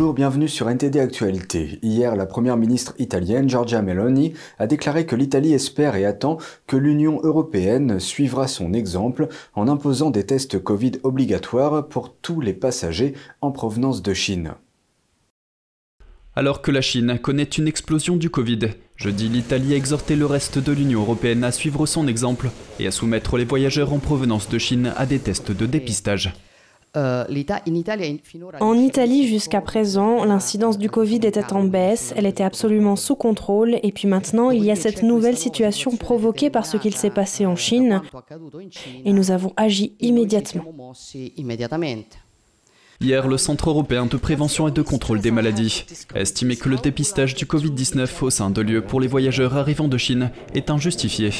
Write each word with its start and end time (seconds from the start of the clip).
Bonjour, 0.00 0.14
bienvenue 0.14 0.48
sur 0.48 0.70
NTD 0.70 0.98
Actualité. 0.98 1.78
Hier, 1.82 2.16
la 2.16 2.24
première 2.24 2.56
ministre 2.56 2.94
italienne, 2.98 3.50
Giorgia 3.50 3.82
Meloni, 3.82 4.32
a 4.58 4.66
déclaré 4.66 5.04
que 5.04 5.14
l'Italie 5.14 5.52
espère 5.52 5.94
et 5.94 6.06
attend 6.06 6.38
que 6.66 6.78
l'Union 6.78 7.20
européenne 7.22 8.00
suivra 8.00 8.48
son 8.48 8.72
exemple 8.72 9.28
en 9.54 9.68
imposant 9.68 10.08
des 10.08 10.24
tests 10.24 10.58
Covid 10.58 10.92
obligatoires 11.02 11.86
pour 11.86 12.14
tous 12.14 12.40
les 12.40 12.54
passagers 12.54 13.12
en 13.42 13.50
provenance 13.50 14.00
de 14.00 14.14
Chine. 14.14 14.54
Alors 16.34 16.62
que 16.62 16.70
la 16.70 16.80
Chine 16.80 17.18
connaît 17.18 17.42
une 17.42 17.68
explosion 17.68 18.16
du 18.16 18.30
Covid, 18.30 18.70
jeudi 18.96 19.28
l'Italie 19.28 19.74
a 19.74 19.76
exhorté 19.76 20.16
le 20.16 20.24
reste 20.24 20.58
de 20.58 20.72
l'Union 20.72 21.02
européenne 21.02 21.44
à 21.44 21.52
suivre 21.52 21.84
son 21.84 22.08
exemple 22.08 22.48
et 22.78 22.86
à 22.86 22.90
soumettre 22.90 23.36
les 23.36 23.44
voyageurs 23.44 23.92
en 23.92 23.98
provenance 23.98 24.48
de 24.48 24.56
Chine 24.56 24.94
à 24.96 25.04
des 25.04 25.18
tests 25.18 25.52
de 25.52 25.66
dépistage. 25.66 26.32
Euh, 26.96 27.24
en 28.60 28.74
Italie, 28.74 29.28
jusqu'à 29.28 29.60
présent, 29.60 30.24
l'incidence 30.24 30.76
du 30.76 30.90
Covid 30.90 31.20
était 31.22 31.52
en 31.52 31.62
baisse, 31.62 32.12
elle 32.16 32.26
était 32.26 32.42
absolument 32.42 32.96
sous 32.96 33.14
contrôle, 33.14 33.78
et 33.82 33.92
puis 33.92 34.08
maintenant, 34.08 34.50
il 34.50 34.64
y 34.64 34.72
a 34.72 34.76
cette 34.76 35.04
nouvelle 35.04 35.36
situation 35.36 35.96
provoquée 35.96 36.50
par 36.50 36.66
ce 36.66 36.76
qu'il 36.76 36.96
s'est 36.96 37.10
passé 37.10 37.46
en 37.46 37.54
Chine, 37.54 38.02
et 39.04 39.12
nous 39.12 39.30
avons 39.30 39.52
agi 39.56 39.94
immédiatement. 40.00 40.64
Hier, 43.02 43.26
le 43.26 43.38
Centre 43.38 43.70
européen 43.70 44.04
de 44.04 44.18
prévention 44.18 44.68
et 44.68 44.72
de 44.72 44.82
contrôle 44.82 45.22
des 45.22 45.30
maladies 45.30 45.86
a 46.14 46.20
estimé 46.20 46.56
que 46.56 46.68
le 46.68 46.76
dépistage 46.76 47.34
du 47.34 47.46
Covid-19 47.46 48.06
au 48.20 48.28
sein 48.28 48.50
de 48.50 48.60
lieux 48.60 48.82
pour 48.82 49.00
les 49.00 49.08
voyageurs 49.08 49.56
arrivant 49.56 49.88
de 49.88 49.96
Chine 49.96 50.30
est 50.54 50.68
injustifié, 50.68 51.30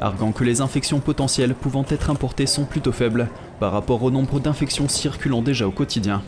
arguant 0.00 0.30
que 0.30 0.44
les 0.44 0.60
infections 0.60 1.00
potentielles 1.00 1.54
pouvant 1.54 1.84
être 1.90 2.10
importées 2.10 2.46
sont 2.46 2.66
plutôt 2.66 2.92
faibles 2.92 3.28
par 3.58 3.72
rapport 3.72 4.04
au 4.04 4.12
nombre 4.12 4.38
d'infections 4.38 4.86
circulant 4.86 5.42
déjà 5.42 5.66
au 5.66 5.72
quotidien. 5.72 6.22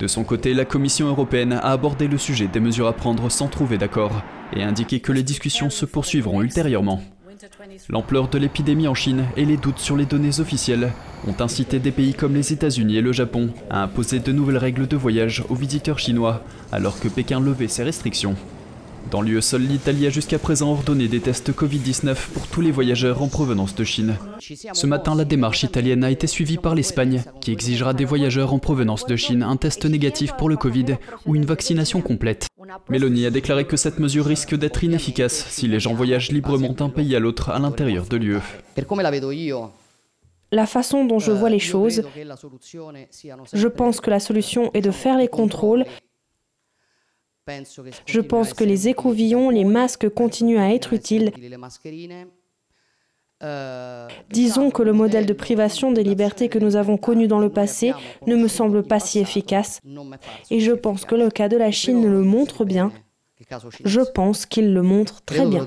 De 0.00 0.08
son 0.08 0.24
côté, 0.24 0.54
la 0.54 0.64
Commission 0.64 1.06
européenne 1.06 1.52
a 1.52 1.70
abordé 1.70 2.08
le 2.08 2.18
sujet 2.18 2.48
des 2.48 2.58
mesures 2.58 2.88
à 2.88 2.94
prendre 2.94 3.30
sans 3.30 3.46
trouver 3.46 3.78
d'accord 3.78 4.22
et 4.52 4.64
indiqué 4.64 4.98
que 4.98 5.12
les 5.12 5.22
discussions 5.22 5.70
se 5.70 5.86
poursuivront 5.86 6.42
ultérieurement. 6.42 7.00
L'ampleur 7.88 8.28
de 8.28 8.38
l'épidémie 8.38 8.88
en 8.88 8.94
Chine 8.94 9.24
et 9.36 9.44
les 9.44 9.56
doutes 9.56 9.78
sur 9.78 9.96
les 9.96 10.06
données 10.06 10.40
officielles 10.40 10.92
ont 11.26 11.34
incité 11.40 11.78
des 11.78 11.92
pays 11.92 12.14
comme 12.14 12.34
les 12.34 12.52
États-Unis 12.52 12.96
et 12.96 13.02
le 13.02 13.12
Japon 13.12 13.50
à 13.70 13.82
imposer 13.82 14.18
de 14.20 14.32
nouvelles 14.32 14.58
règles 14.58 14.86
de 14.86 14.96
voyage 14.96 15.44
aux 15.48 15.54
visiteurs 15.54 15.98
chinois, 15.98 16.42
alors 16.72 17.00
que 17.00 17.08
Pékin 17.08 17.40
levait 17.40 17.68
ses 17.68 17.84
restrictions. 17.84 18.36
Dans 19.10 19.22
l'UE, 19.22 19.40
seule 19.40 19.62
l'Italie 19.62 20.06
a 20.08 20.10
jusqu'à 20.10 20.38
présent 20.38 20.72
ordonné 20.72 21.06
des 21.06 21.20
tests 21.20 21.52
Covid-19 21.52 22.16
pour 22.34 22.48
tous 22.48 22.60
les 22.60 22.72
voyageurs 22.72 23.22
en 23.22 23.28
provenance 23.28 23.76
de 23.76 23.84
Chine. 23.84 24.16
Ce 24.40 24.86
matin, 24.86 25.14
la 25.14 25.24
démarche 25.24 25.62
italienne 25.62 26.02
a 26.02 26.10
été 26.10 26.26
suivie 26.26 26.58
par 26.58 26.74
l'Espagne, 26.74 27.22
qui 27.40 27.52
exigera 27.52 27.94
des 27.94 28.04
voyageurs 28.04 28.52
en 28.52 28.58
provenance 28.58 29.06
de 29.06 29.14
Chine 29.14 29.44
un 29.44 29.56
test 29.56 29.84
négatif 29.84 30.32
pour 30.36 30.48
le 30.48 30.56
Covid 30.56 30.96
ou 31.24 31.36
une 31.36 31.46
vaccination 31.46 32.00
complète. 32.00 32.48
Mélanie 32.88 33.26
a 33.26 33.30
déclaré 33.30 33.66
que 33.66 33.76
cette 33.76 33.98
mesure 33.98 34.24
risque 34.24 34.54
d'être 34.54 34.84
inefficace 34.84 35.46
si 35.48 35.68
les 35.68 35.80
gens 35.80 35.94
voyagent 35.94 36.30
librement 36.30 36.72
d'un 36.72 36.88
pays 36.88 37.14
à 37.16 37.20
l'autre 37.20 37.50
à 37.50 37.58
l'intérieur 37.58 38.06
de 38.06 38.16
l'UE. 38.16 38.38
La 40.52 40.66
façon 40.66 41.04
dont 41.04 41.18
je 41.18 41.32
vois 41.32 41.50
les 41.50 41.58
choses, 41.58 42.02
je 43.52 43.68
pense 43.68 44.00
que 44.00 44.10
la 44.10 44.20
solution 44.20 44.70
est 44.74 44.80
de 44.80 44.90
faire 44.90 45.18
les 45.18 45.28
contrôles 45.28 45.84
je 48.06 48.20
pense 48.20 48.54
que 48.54 48.64
les 48.64 48.88
écouvillons, 48.88 49.50
les 49.50 49.64
masques 49.64 50.08
continuent 50.08 50.58
à 50.58 50.74
être 50.74 50.92
utiles. 50.92 51.32
Disons 54.30 54.70
que 54.70 54.82
le 54.82 54.92
modèle 54.92 55.26
de 55.26 55.32
privation 55.32 55.92
des 55.92 56.02
libertés 56.02 56.48
que 56.48 56.58
nous 56.58 56.76
avons 56.76 56.96
connu 56.96 57.28
dans 57.28 57.38
le 57.38 57.50
passé 57.50 57.92
ne 58.26 58.36
me 58.36 58.48
semble 58.48 58.82
pas 58.82 59.00
si 59.00 59.18
efficace. 59.18 59.80
Et 60.50 60.60
je 60.60 60.72
pense 60.72 61.04
que 61.04 61.14
le 61.14 61.30
cas 61.30 61.48
de 61.48 61.56
la 61.56 61.70
Chine 61.70 62.06
le 62.06 62.22
montre 62.22 62.64
bien. 62.64 62.92
Je 63.84 64.00
pense 64.00 64.46
qu'il 64.46 64.72
le 64.72 64.82
montre 64.82 65.22
très 65.22 65.44
bien. 65.44 65.64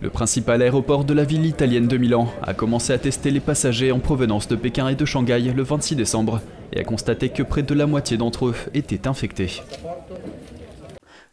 Le 0.00 0.10
principal 0.10 0.62
aéroport 0.62 1.04
de 1.04 1.12
la 1.12 1.24
ville 1.24 1.44
italienne 1.44 1.86
de 1.86 1.98
Milan 1.98 2.28
a 2.42 2.54
commencé 2.54 2.94
à 2.94 2.98
tester 2.98 3.30
les 3.30 3.40
passagers 3.40 3.92
en 3.92 3.98
provenance 3.98 4.48
de 4.48 4.56
Pékin 4.56 4.88
et 4.88 4.94
de 4.94 5.04
Shanghai 5.04 5.52
le 5.54 5.62
26 5.62 5.96
décembre 5.96 6.40
et 6.72 6.80
a 6.80 6.84
constaté 6.84 7.28
que 7.28 7.42
près 7.42 7.62
de 7.62 7.74
la 7.74 7.86
moitié 7.86 8.16
d'entre 8.16 8.46
eux 8.46 8.54
étaient 8.72 9.06
infectés 9.06 9.60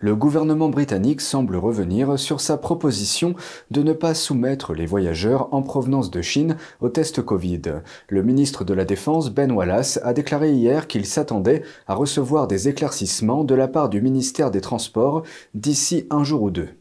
le 0.02 0.16
gouvernement 0.16 0.70
britannique 0.70 1.22
semble 1.22 1.56
revenir 1.56 2.18
sur 2.18 2.42
sa 2.42 2.58
proposition 2.58 3.36
de 3.70 3.84
ne 3.84 3.94
pas 3.94 4.16
soumettre 4.16 4.74
les 4.74 4.88
voyageurs 4.88 5.54
en 5.54 5.62
provenance 5.62 6.10
de 6.10 6.22
Chine 6.22 6.58
au 6.82 6.90
test 6.90 7.22
Covid. 7.22 7.62
Le 8.10 8.24
ministre 8.24 8.66
de 8.66 8.74
la 8.74 8.84
Défense, 8.84 9.30
Ben 9.30 9.52
Wallace, 9.52 10.00
a 10.04 10.14
déclaré 10.14 10.52
hier 10.52 10.88
qu'il 10.88 11.06
s'attendait 11.06 11.62
à 11.88 11.94
recevoir 11.94 12.48
des 12.48 12.68
éclaircissements 12.68 13.44
de 13.44 13.56
la 13.56 13.68
part 13.68 13.90
du 13.90 14.02
ministère 14.02 14.50
des 14.50 14.62
Transports 14.62 15.24
d'ici 15.54 16.08
un 16.10 16.24
jour 16.24 16.42
ou 16.42 16.50
deux. 16.50 16.81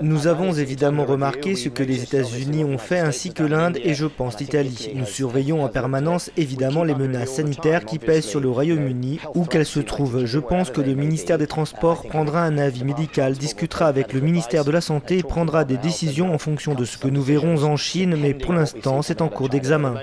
Nous 0.00 0.26
avons 0.26 0.52
évidemment 0.52 1.04
remarqué 1.04 1.54
ce 1.54 1.68
que 1.68 1.82
les 1.82 2.02
États-Unis 2.02 2.64
ont 2.64 2.78
fait 2.78 2.98
ainsi 2.98 3.32
que 3.32 3.42
l'Inde 3.42 3.78
et 3.82 3.94
je 3.94 4.06
pense 4.06 4.38
l'Italie. 4.38 4.90
Nous 4.94 5.06
surveillons 5.06 5.64
en 5.64 5.68
permanence 5.68 6.30
évidemment 6.36 6.84
les 6.84 6.94
menaces 6.94 7.34
sanitaires 7.34 7.84
qui 7.84 7.98
pèsent 7.98 8.24
sur 8.24 8.40
le 8.40 8.50
Royaume-Uni, 8.50 9.20
où 9.34 9.44
qu'elles 9.44 9.66
se 9.66 9.80
trouvent. 9.80 10.24
Je 10.24 10.38
pense 10.38 10.70
que 10.70 10.80
le 10.80 10.94
ministère 10.94 11.38
des 11.38 11.46
Transports 11.46 12.02
prendra 12.06 12.42
un 12.42 12.58
avis 12.58 12.84
médical, 12.84 13.34
discutera 13.34 13.86
avec 13.86 14.12
le 14.12 14.20
ministère 14.20 14.64
de 14.64 14.70
la 14.70 14.80
Santé 14.80 15.18
et 15.18 15.22
prendra 15.22 15.64
des 15.64 15.76
décisions 15.76 16.32
en 16.32 16.38
fonction 16.38 16.74
de 16.74 16.84
ce 16.84 16.98
que 16.98 17.08
nous 17.08 17.22
verrons 17.22 17.64
en 17.64 17.76
Chine, 17.76 18.16
mais 18.16 18.34
pour 18.34 18.52
l'instant 18.52 19.02
c'est 19.02 19.20
en 19.20 19.28
cours 19.28 19.48
d'examen. 19.48 19.94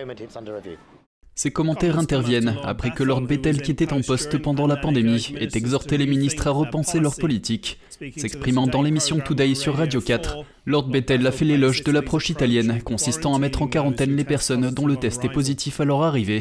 Ces 1.35 1.49
commentaires 1.49 1.97
interviennent 1.97 2.57
après 2.63 2.91
que 2.91 3.01
Lord 3.01 3.21
Bethel, 3.21 3.63
qui 3.63 3.71
était 3.71 3.91
en 3.91 4.01
poste 4.01 4.37
pendant 4.37 4.67
la 4.67 4.75
pandémie, 4.75 5.33
ait 5.39 5.49
exhorté 5.55 5.97
les 5.97 6.05
ministres 6.05 6.45
à 6.45 6.51
repenser 6.51 6.99
leur 6.99 7.15
politique. 7.15 7.79
S'exprimant 8.15 8.67
dans 8.67 8.83
l'émission 8.83 9.19
Today 9.19 9.55
sur 9.55 9.75
Radio 9.75 9.99
4, 9.99 10.45
Lord 10.67 10.89
Bethel 10.89 11.25
a 11.25 11.31
fait 11.31 11.45
l'éloge 11.45 11.83
de 11.83 11.91
l'approche 11.91 12.29
italienne, 12.29 12.81
consistant 12.83 13.33
à 13.33 13.39
mettre 13.39 13.63
en 13.63 13.67
quarantaine 13.67 14.15
les 14.15 14.23
personnes 14.23 14.69
dont 14.69 14.85
le 14.85 14.95
test 14.95 15.25
est 15.25 15.29
positif 15.29 15.79
à 15.79 15.85
leur 15.85 16.03
arrivée. 16.03 16.39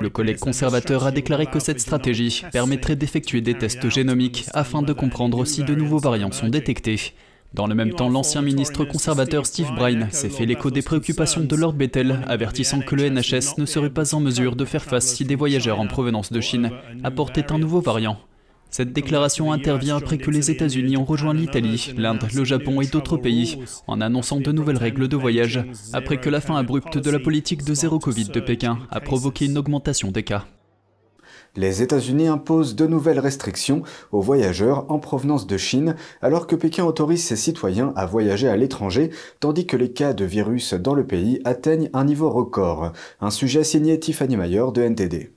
Le 0.00 0.10
collègue 0.10 0.38
conservateur 0.38 1.06
a 1.06 1.12
déclaré 1.12 1.46
que 1.46 1.58
cette 1.58 1.80
stratégie 1.80 2.42
permettrait 2.52 2.96
d'effectuer 2.96 3.40
des 3.40 3.56
tests 3.56 3.88
génomiques 3.88 4.44
afin 4.52 4.82
de 4.82 4.92
comprendre 4.92 5.46
si 5.46 5.64
de 5.64 5.74
nouveaux 5.74 5.98
variants 5.98 6.32
sont 6.32 6.48
détectés. 6.48 7.14
Dans 7.54 7.66
le 7.66 7.74
même 7.74 7.92
temps, 7.92 8.08
l'ancien 8.08 8.42
ministre 8.42 8.84
conservateur 8.84 9.46
Steve 9.46 9.72
Bryan 9.74 10.08
s'est 10.10 10.28
fait 10.28 10.46
l'écho 10.46 10.70
des 10.70 10.82
préoccupations 10.82 11.42
de 11.42 11.56
Lord 11.56 11.72
Bethel, 11.72 12.22
avertissant 12.26 12.80
que 12.80 12.94
le 12.94 13.08
NHS 13.08 13.58
ne 13.58 13.66
serait 13.66 13.90
pas 13.90 14.14
en 14.14 14.20
mesure 14.20 14.56
de 14.56 14.64
faire 14.64 14.84
face 14.84 15.06
si 15.06 15.24
des 15.24 15.36
voyageurs 15.36 15.80
en 15.80 15.86
provenance 15.86 16.32
de 16.32 16.40
Chine 16.40 16.70
apportaient 17.04 17.52
un 17.52 17.58
nouveau 17.58 17.80
variant. 17.80 18.18
Cette 18.70 18.92
déclaration 18.92 19.52
intervient 19.52 19.96
après 19.96 20.18
que 20.18 20.30
les 20.30 20.50
États-Unis 20.50 20.96
ont 20.96 21.04
rejoint 21.04 21.32
l'Italie, 21.32 21.94
l'Inde, 21.96 22.26
le 22.34 22.44
Japon 22.44 22.80
et 22.80 22.86
d'autres 22.86 23.16
pays 23.16 23.58
en 23.86 24.00
annonçant 24.00 24.40
de 24.40 24.52
nouvelles 24.52 24.76
règles 24.76 25.08
de 25.08 25.16
voyage, 25.16 25.64
après 25.92 26.18
que 26.18 26.28
la 26.28 26.40
fin 26.40 26.56
abrupte 26.56 26.98
de 26.98 27.10
la 27.10 27.20
politique 27.20 27.64
de 27.64 27.74
zéro 27.74 27.98
Covid 27.98 28.26
de 28.26 28.40
Pékin 28.40 28.78
a 28.90 29.00
provoqué 29.00 29.46
une 29.46 29.56
augmentation 29.56 30.10
des 30.10 30.24
cas 30.24 30.44
les 31.56 31.82
États-Unis 31.82 32.28
imposent 32.28 32.74
de 32.74 32.86
nouvelles 32.86 33.18
restrictions 33.18 33.82
aux 34.12 34.20
voyageurs 34.20 34.90
en 34.90 34.98
provenance 34.98 35.46
de 35.46 35.56
Chine, 35.56 35.96
alors 36.22 36.46
que 36.46 36.56
Pékin 36.56 36.84
autorise 36.84 37.24
ses 37.24 37.36
citoyens 37.36 37.92
à 37.96 38.06
voyager 38.06 38.48
à 38.48 38.56
l'étranger, 38.56 39.10
tandis 39.40 39.66
que 39.66 39.76
les 39.76 39.92
cas 39.92 40.12
de 40.12 40.24
virus 40.24 40.74
dans 40.74 40.94
le 40.94 41.06
pays 41.06 41.40
atteignent 41.44 41.90
un 41.92 42.04
niveau 42.04 42.30
record. 42.30 42.92
Un 43.20 43.30
sujet 43.30 43.64
signé 43.64 43.98
Tiffany 43.98 44.36
Mayer 44.36 44.64
de 44.74 44.82
NTD. 44.82 45.35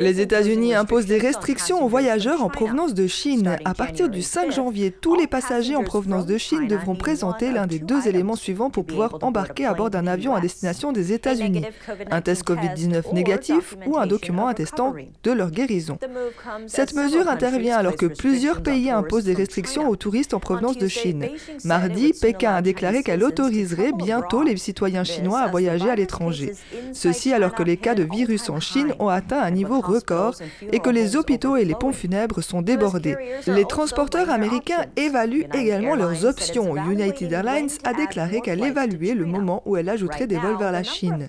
Les 0.00 0.20
États-Unis 0.20 0.74
imposent 0.74 1.06
des 1.06 1.18
restrictions 1.18 1.84
aux 1.84 1.88
voyageurs 1.88 2.42
en 2.42 2.48
provenance 2.48 2.94
de 2.94 3.06
Chine. 3.06 3.56
À 3.64 3.74
partir 3.74 4.08
du 4.08 4.22
5 4.22 4.52
janvier, 4.52 4.90
tous 4.90 5.14
les 5.16 5.26
passagers 5.26 5.76
en 5.76 5.84
provenance 5.84 6.26
de 6.26 6.38
Chine 6.38 6.66
devront 6.66 6.94
présenter 6.94 7.50
l'un 7.50 7.66
des 7.66 7.78
deux 7.78 8.06
éléments 8.08 8.36
suivants 8.36 8.70
pour 8.70 8.84
pouvoir 8.84 9.18
embarquer 9.22 9.66
à 9.66 9.74
bord 9.74 9.90
d'un 9.90 10.06
avion 10.06 10.34
à 10.34 10.40
destination 10.40 10.92
des 10.92 11.12
États-Unis. 11.12 11.64
Un 12.10 12.20
test 12.20 12.46
Covid-19 12.46 13.14
négatif 13.14 13.76
ou 13.86 13.98
un 13.98 14.06
document 14.06 14.46
attestant 14.46 14.94
de 15.22 15.32
leur 15.32 15.50
guérison. 15.50 15.98
Cette 16.66 16.94
mesure 16.94 17.28
intervient 17.28 17.78
alors 17.78 17.96
que 17.96 18.06
plusieurs 18.06 18.62
pays 18.62 18.90
imposent 18.90 19.24
des 19.24 19.34
restrictions 19.34 19.88
aux 19.88 19.96
touristes 19.96 20.34
en 20.34 20.40
provenance 20.40 20.78
de 20.78 20.88
Chine. 20.88 21.28
Mardi, 21.64 22.12
Pékin 22.20 22.54
a 22.54 22.62
déclaré 22.62 23.02
qu'elle 23.02 23.24
autoriserait 23.24 23.92
bientôt 23.92 24.42
les 24.42 24.56
citoyens 24.56 25.04
chinois 25.04 25.40
à 25.40 25.48
voyager 25.48 25.90
à 25.90 25.96
l'étranger. 25.96 26.54
Ceci 26.92 27.32
alors 27.32 27.54
que 27.54 27.62
les 27.62 27.76
cas 27.76 27.94
de 27.94 28.06
virus 28.10 28.48
en 28.50 28.60
Chine 28.60 28.94
ont 28.98 29.08
atteint 29.08 29.47
niveau 29.50 29.80
record 29.80 30.34
et 30.72 30.80
que 30.80 30.90
les 30.90 31.16
hôpitaux 31.16 31.56
et 31.56 31.64
les 31.64 31.74
ponts 31.74 31.92
funèbres 31.92 32.40
sont 32.40 32.62
débordés. 32.62 33.16
Les 33.46 33.64
transporteurs 33.64 34.30
américains 34.30 34.86
évaluent 34.96 35.46
également 35.52 35.94
leurs 35.94 36.24
options. 36.24 36.76
United 36.90 37.32
Airlines 37.32 37.70
a 37.84 37.92
déclaré 37.92 38.40
qu'elle 38.40 38.64
évaluait 38.64 39.14
le 39.14 39.26
moment 39.26 39.62
où 39.66 39.76
elle 39.76 39.88
ajouterait 39.88 40.26
des 40.26 40.38
vols 40.38 40.58
vers 40.58 40.72
la 40.72 40.82
Chine. 40.82 41.26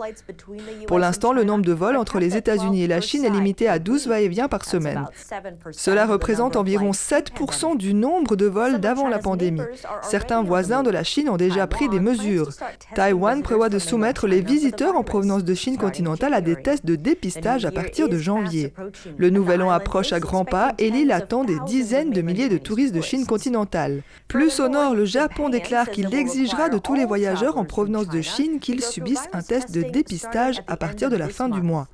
Pour 0.88 1.00
l'instant, 1.00 1.34
le 1.34 1.44
nombre 1.44 1.66
de 1.66 1.74
vols 1.74 1.98
entre 1.98 2.20
les 2.20 2.38
États-Unis 2.38 2.84
et 2.84 2.88
la 2.88 3.02
Chine 3.02 3.26
est 3.26 3.30
limité 3.30 3.68
à 3.68 3.80
12 3.80 4.08
va-et-vient 4.08 4.48
par 4.48 4.66
semaine. 4.66 5.06
Cela 5.72 6.06
représente 6.06 6.56
environ 6.56 6.92
7% 6.92 7.78
du 7.78 7.94
nombre 7.94 8.36
de 8.36 8.46
vols 8.46 8.80
d'avant 8.80 9.08
la 9.08 9.20
pandémie. 9.20 9.62
Certains 10.02 10.44
voisins 10.44 10.84
de 10.84 10.90
la 10.90 11.04
Chine 11.04 11.30
ont 11.30 11.38
déjà 11.38 11.68
pris 11.68 11.90
des 11.90 12.00
mesures. 12.00 12.50
Taïwan 12.96 13.42
prévoit 13.42 13.70
de 13.70 13.80
soumettre 13.80 14.28
les 14.28 14.42
visiteurs 14.42 14.96
en 14.96 15.04
provenance 15.04 15.44
de 15.44 15.54
Chine 15.54 15.78
continentale 15.78 16.34
à 16.34 16.42
des 16.42 16.56
tests 16.56 16.86
de 16.86 16.96
dépistage 16.96 17.66
à 17.66 17.72
partir 17.72 17.90
partir 17.90 18.09
de 18.10 18.18
janvier. 18.18 18.74
Le 19.18 19.30
nouvel 19.30 19.62
an 19.62 19.70
approche 19.70 20.14
à 20.14 20.20
grands 20.20 20.46
pas 20.46 20.74
et 20.78 20.90
l'île 20.90 21.12
attend 21.12 21.44
des 21.44 21.60
dizaines 21.66 22.12
de 22.12 22.22
milliers 22.22 22.50
de 22.50 22.58
touristes 22.58 22.94
de 22.94 23.02
Chine 23.02 23.26
continentale. 23.26 24.02
Plus 24.28 24.60
au 24.60 24.68
nord, 24.68 24.96
le 24.96 25.06
Japon 25.06 25.50
déclare 25.50 25.90
qu'il 25.90 26.14
exigera 26.14 26.70
de 26.70 26.78
tous 26.78 26.96
les 26.96 27.06
voyageurs 27.06 27.58
en 27.58 27.66
provenance 27.66 28.10
de 28.10 28.22
Chine 28.22 28.60
qu'ils 28.60 28.84
subissent 28.84 29.30
un 29.34 29.42
test 29.42 29.72
de 29.72 29.82
dépistage 29.82 30.62
à 30.68 30.78
partir 30.78 31.10
de 31.10 31.18
la 31.18 31.30
fin 31.30 31.50
du 31.50 31.62
mois. 31.62 31.88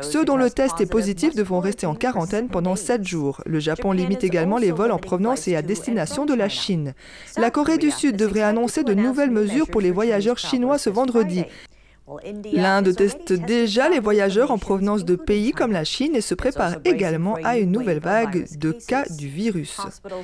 Ceux 0.00 0.24
dont 0.24 0.36
le 0.36 0.50
test 0.50 0.80
est 0.80 0.90
positif 0.90 1.34
devront 1.34 1.60
rester 1.60 1.86
en 1.86 1.94
quarantaine 1.94 2.48
pendant 2.48 2.76
7 2.76 3.06
jours. 3.06 3.40
Le 3.46 3.58
Japon 3.58 3.92
limite 3.92 4.22
également 4.22 4.58
les 4.58 4.70
vols 4.70 4.92
en 4.92 4.98
provenance 4.98 5.48
et 5.48 5.56
à 5.56 5.62
destination 5.62 6.26
de 6.26 6.34
la 6.34 6.48
Chine. 6.48 6.94
La 7.36 7.50
Corée 7.50 7.78
du 7.78 7.90
Sud 7.90 8.16
devrait 8.16 8.42
annoncer 8.42 8.84
de 8.84 8.94
nouvelles 8.94 9.30
mesures 9.30 9.68
pour 9.68 9.80
les 9.80 9.90
voyageurs 9.90 10.38
chinois 10.38 10.78
ce 10.78 10.90
vendredi. 10.90 11.44
L'Inde 12.52 12.94
teste 12.94 13.32
déjà 13.32 13.88
les 13.88 14.00
voyageurs 14.00 14.50
en 14.50 14.58
provenance 14.58 15.04
de 15.04 15.16
pays 15.16 15.52
comme 15.52 15.72
la 15.72 15.84
Chine 15.84 16.14
et 16.14 16.20
se 16.20 16.34
prépare 16.34 16.76
également 16.84 17.36
à 17.44 17.58
une 17.58 17.72
nouvelle 17.72 18.00
vague 18.00 18.46
de 18.58 18.72
cas 18.72 19.04
du 19.10 19.28
virus. 19.28 19.78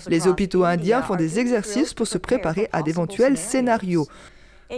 Les 0.09 0.27
hôpitaux 0.27 0.65
indiens 0.65 1.03
font 1.03 1.17
des 1.17 1.39
exercices 1.39 1.95
pour 1.95 2.07
se 2.07 2.19
préparer 2.19 2.69
à 2.73 2.83
d'éventuels 2.83 3.37
scénarios. 3.37 4.07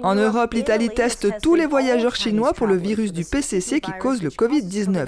En 0.03 0.15
Europe, 0.17 0.55
l'Italie 0.55 0.89
teste 0.89 1.29
tous 1.41 1.55
les 1.55 1.67
voyageurs 1.67 2.17
chinois 2.17 2.53
pour 2.53 2.67
le 2.67 2.77
virus 2.77 3.13
du 3.13 3.25
PCC 3.25 3.81
qui 3.81 3.93
cause 4.01 4.23
le 4.23 4.31
Covid-19. 4.31 5.07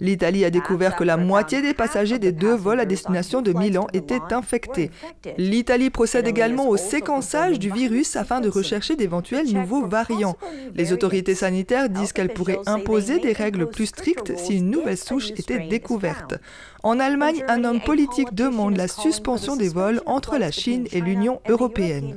L'Italie 0.00 0.44
a 0.44 0.50
découvert 0.50 0.94
que 0.94 1.04
la 1.04 1.16
moitié 1.16 1.62
des 1.62 1.74
passagers 1.74 2.18
des 2.18 2.32
deux 2.32 2.54
vols 2.54 2.80
à 2.80 2.84
destination 2.84 3.42
de 3.42 3.52
Milan 3.52 3.88
étaient 3.92 4.32
infectés. 4.32 4.90
L'Italie 5.36 5.90
procède 5.90 6.28
également 6.28 6.68
au 6.68 6.76
séquençage 6.76 7.58
du 7.58 7.70
virus 7.70 8.16
afin 8.16 8.40
de 8.40 8.48
rechercher 8.48 8.94
d'éventuels 8.94 9.52
nouveaux 9.52 9.86
variants. 9.86 10.36
Les 10.74 10.92
autorités 10.92 11.34
sanitaires 11.34 11.88
disent 11.88 12.12
qu'elles 12.12 12.32
pourraient 12.32 12.60
imposer 12.66 13.18
des 13.18 13.32
règles 13.32 13.68
plus 13.68 13.86
strictes 13.86 14.36
si 14.38 14.58
une 14.58 14.70
nouvelle 14.70 14.98
souche 14.98 15.30
était 15.30 15.66
découverte. 15.66 16.34
En 16.82 17.00
Allemagne, 17.00 17.44
un 17.48 17.64
homme 17.64 17.80
politique 17.80 18.32
demande 18.32 18.76
la 18.76 18.88
suspension 18.88 19.56
des 19.56 19.68
vols 19.68 20.00
entre 20.06 20.38
la 20.38 20.50
Chine 20.50 20.86
et 20.92 21.00
l'Union 21.00 21.40
européenne. 21.48 22.14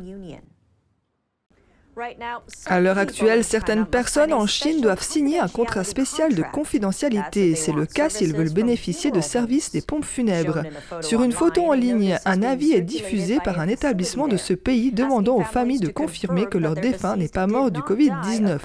À 2.66 2.80
l'heure 2.80 2.98
actuelle, 2.98 3.44
certaines 3.44 3.86
personnes 3.86 4.34
en 4.34 4.48
Chine 4.48 4.82
doivent 4.82 5.04
signer 5.04 5.40
un 5.40 5.48
contrat 5.48 5.84
spécial 5.84 6.34
de 6.34 6.42
confidentialité. 6.42 7.54
C'est 7.56 7.72
le 7.72 7.86
cas 7.86 8.10
s'ils 8.10 8.36
veulent 8.36 8.54
bénéficier 8.54 9.12
de 9.12 9.22
services 9.22 9.72
des 9.72 9.82
pompes 9.82 10.06
funèbres. 10.06 10.64
Sur 11.02 11.22
une 11.22 11.32
photo 11.32 11.66
en 11.66 11.74
ligne, 11.74 12.18
un 12.26 12.42
avis 12.42 12.74
est 12.74 12.82
diffusé 12.82 13.38
par 13.44 13.60
un 13.60 13.68
établissement 13.68 14.28
de 14.28 14.38
ce 14.38 14.54
pays 14.54 14.92
demandant 14.92 15.36
aux 15.36 15.44
familles 15.44 15.80
de 15.80 15.90
confirmer 15.90 16.46
que 16.46 16.58
leur 16.58 16.74
défunt 16.74 17.16
n'est 17.16 17.28
pas 17.28 17.46
mort 17.46 17.70
du 17.70 17.82
Covid-19. 17.82 18.60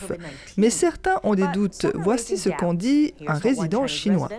Mais 0.56 0.70
certains 0.70 1.20
ont 1.22 1.34
des 1.34 1.48
doutes. 1.48 1.86
Voici 1.94 2.38
ce 2.38 2.48
qu'en 2.48 2.72
dit 2.72 3.12
un 3.26 3.34
résident 3.34 3.86
chinois. 3.86 4.30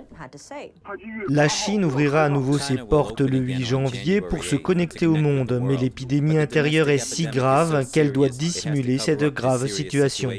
La 1.27 1.47
Chine 1.47 1.85
ouvrira 1.85 2.23
à 2.23 2.29
nouveau 2.29 2.57
ses 2.57 2.77
portes 2.77 3.21
le 3.21 3.37
8 3.37 3.65
janvier 3.65 4.21
pour 4.21 4.43
se 4.43 4.55
connecter 4.55 5.05
au 5.05 5.15
monde, 5.15 5.59
mais 5.61 5.77
l'épidémie 5.77 6.39
intérieure 6.39 6.89
est 6.89 6.97
si 6.97 7.27
grave 7.27 7.85
qu'elle 7.91 8.11
doit 8.11 8.29
dissimuler 8.29 8.78
cette 8.99 9.25
grave 9.25 9.67
situation. 9.67 10.31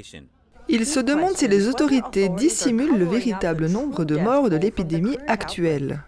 Il 0.69 0.87
se 0.87 1.01
demande 1.01 1.37
si 1.37 1.49
les 1.49 1.69
autorités 1.69 2.29
dissimulent 2.29 2.99
le 2.99 3.05
véritable 3.05 3.67
nombre 3.67 4.05
de 4.05 4.17
morts 4.17 4.51
de 4.51 4.57
l'épidémie 4.57 5.19
actuelle. 5.27 6.05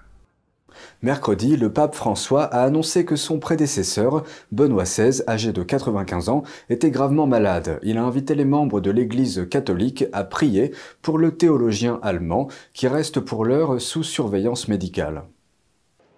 Mercredi, 1.03 1.57
le 1.57 1.73
pape 1.73 1.95
François 1.95 2.45
a 2.45 2.63
annoncé 2.63 3.05
que 3.05 3.17
son 3.17 3.39
prédécesseur, 3.39 4.23
Benoît 4.53 4.85
XVI, 4.85 5.23
âgé 5.27 5.53
de 5.53 5.63
95 5.63 6.29
ans, 6.29 6.43
était 6.71 6.91
gravement 6.91 7.27
malade. 7.27 7.81
Il 7.83 7.99
a 7.99 8.05
invité 8.05 8.35
les 8.35 8.45
membres 8.45 8.81
de 8.81 8.91
l'Église 8.91 9.47
catholique 9.51 10.05
à 10.13 10.25
prier 10.25 10.73
pour 11.03 11.19
le 11.19 11.37
théologien 11.37 11.99
allemand, 12.03 12.49
qui 12.73 12.87
reste 12.87 13.21
pour 13.21 13.45
l'heure 13.45 13.81
sous 13.81 14.05
surveillance 14.05 14.69
médicale. 14.69 15.25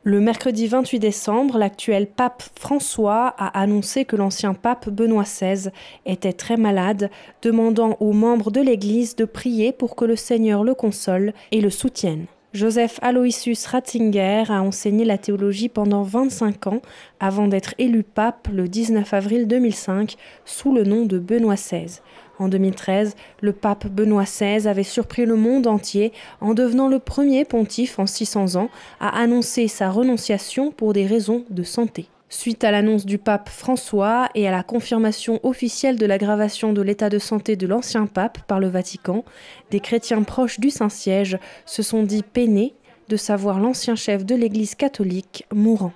Le 0.06 0.20
mercredi 0.20 0.66
28 0.66 0.98
décembre, 0.98 1.56
l'actuel 1.56 2.06
pape 2.06 2.42
François 2.56 3.28
a 3.38 3.58
annoncé 3.58 4.04
que 4.04 4.16
l'ancien 4.16 4.52
pape 4.52 4.90
Benoît 4.90 5.22
XVI 5.22 5.70
était 6.04 6.34
très 6.34 6.58
malade, 6.58 7.08
demandant 7.40 7.96
aux 8.00 8.12
membres 8.12 8.50
de 8.50 8.60
l'Église 8.60 9.16
de 9.16 9.24
prier 9.24 9.72
pour 9.72 9.96
que 9.96 10.04
le 10.04 10.14
Seigneur 10.14 10.62
le 10.62 10.74
console 10.74 11.32
et 11.52 11.62
le 11.62 11.70
soutienne. 11.70 12.26
Joseph 12.52 13.00
Aloysius 13.00 13.64
Ratzinger 13.64 14.44
a 14.50 14.62
enseigné 14.62 15.06
la 15.06 15.16
théologie 15.16 15.70
pendant 15.70 16.02
25 16.02 16.66
ans 16.66 16.82
avant 17.18 17.48
d'être 17.48 17.74
élu 17.78 18.02
pape 18.02 18.48
le 18.52 18.68
19 18.68 19.14
avril 19.14 19.48
2005 19.48 20.16
sous 20.44 20.74
le 20.74 20.84
nom 20.84 21.06
de 21.06 21.18
Benoît 21.18 21.54
XVI. 21.54 22.00
En 22.38 22.48
2013, 22.48 23.14
le 23.40 23.52
pape 23.52 23.86
Benoît 23.86 24.24
XVI 24.24 24.66
avait 24.66 24.82
surpris 24.82 25.24
le 25.24 25.36
monde 25.36 25.66
entier 25.66 26.12
en 26.40 26.54
devenant 26.54 26.88
le 26.88 26.98
premier 26.98 27.44
pontife 27.44 27.98
en 27.98 28.06
600 28.06 28.56
ans 28.56 28.70
à 29.00 29.20
annoncer 29.20 29.68
sa 29.68 29.90
renonciation 29.90 30.72
pour 30.72 30.92
des 30.92 31.06
raisons 31.06 31.44
de 31.50 31.62
santé. 31.62 32.08
Suite 32.28 32.64
à 32.64 32.72
l'annonce 32.72 33.06
du 33.06 33.18
pape 33.18 33.48
François 33.48 34.28
et 34.34 34.48
à 34.48 34.50
la 34.50 34.64
confirmation 34.64 35.38
officielle 35.44 35.98
de 35.98 36.06
l'aggravation 36.06 36.72
de 36.72 36.82
l'état 36.82 37.08
de 37.08 37.20
santé 37.20 37.54
de 37.54 37.66
l'ancien 37.66 38.06
pape 38.06 38.38
par 38.48 38.58
le 38.58 38.66
Vatican, 38.66 39.24
des 39.70 39.78
chrétiens 39.78 40.22
proches 40.24 40.58
du 40.58 40.70
Saint-Siège 40.70 41.38
se 41.64 41.82
sont 41.82 42.02
dit 42.02 42.24
peinés 42.24 42.74
de 43.08 43.16
savoir 43.16 43.60
l'ancien 43.60 43.94
chef 43.94 44.24
de 44.24 44.34
l'Église 44.34 44.74
catholique 44.74 45.46
mourant. 45.52 45.92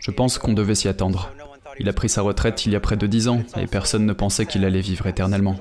Je 0.00 0.10
pense 0.10 0.38
qu'on 0.38 0.52
devait 0.52 0.74
s'y 0.74 0.88
attendre. 0.88 1.30
Il 1.78 1.88
a 1.88 1.92
pris 1.92 2.08
sa 2.08 2.22
retraite 2.22 2.66
il 2.66 2.72
y 2.72 2.76
a 2.76 2.80
près 2.80 2.96
de 2.96 3.06
dix 3.06 3.28
ans 3.28 3.42
et 3.56 3.66
personne 3.66 4.06
ne 4.06 4.12
pensait 4.12 4.46
qu'il 4.46 4.64
allait 4.64 4.80
vivre 4.80 5.06
éternellement. 5.06 5.56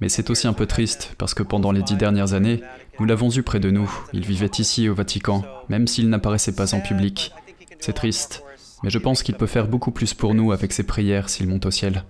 Mais 0.00 0.08
c'est 0.08 0.30
aussi 0.30 0.48
un 0.48 0.52
peu 0.52 0.66
triste 0.66 1.14
parce 1.18 1.32
que 1.34 1.44
pendant 1.44 1.70
les 1.70 1.82
dix 1.82 1.96
dernières 1.96 2.32
années, 2.32 2.60
nous 2.98 3.06
l'avons 3.06 3.30
eu 3.30 3.42
près 3.42 3.60
de 3.60 3.70
nous. 3.70 3.90
Il 4.12 4.26
vivait 4.26 4.50
ici 4.58 4.88
au 4.88 4.94
Vatican, 4.94 5.44
même 5.68 5.86
s'il 5.86 6.08
n'apparaissait 6.08 6.56
pas 6.56 6.74
en 6.74 6.80
public. 6.80 7.32
C'est 7.78 7.92
triste, 7.92 8.42
mais 8.82 8.90
je 8.90 8.98
pense 8.98 9.22
qu'il 9.22 9.36
peut 9.36 9.46
faire 9.46 9.68
beaucoup 9.68 9.92
plus 9.92 10.14
pour 10.14 10.34
nous 10.34 10.50
avec 10.50 10.72
ses 10.72 10.82
prières 10.82 11.28
s'il 11.28 11.48
monte 11.48 11.66
au 11.66 11.70
ciel. 11.70 12.04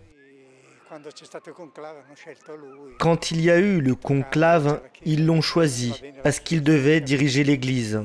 Quand 2.98 3.30
il 3.30 3.40
y 3.40 3.50
a 3.50 3.58
eu 3.58 3.80
le 3.80 3.94
conclave, 3.94 4.80
ils 5.04 5.26
l'ont 5.26 5.40
choisi 5.40 5.92
parce 6.22 6.40
qu'il 6.40 6.62
devait 6.62 7.00
diriger 7.00 7.44
l'Église. 7.44 8.00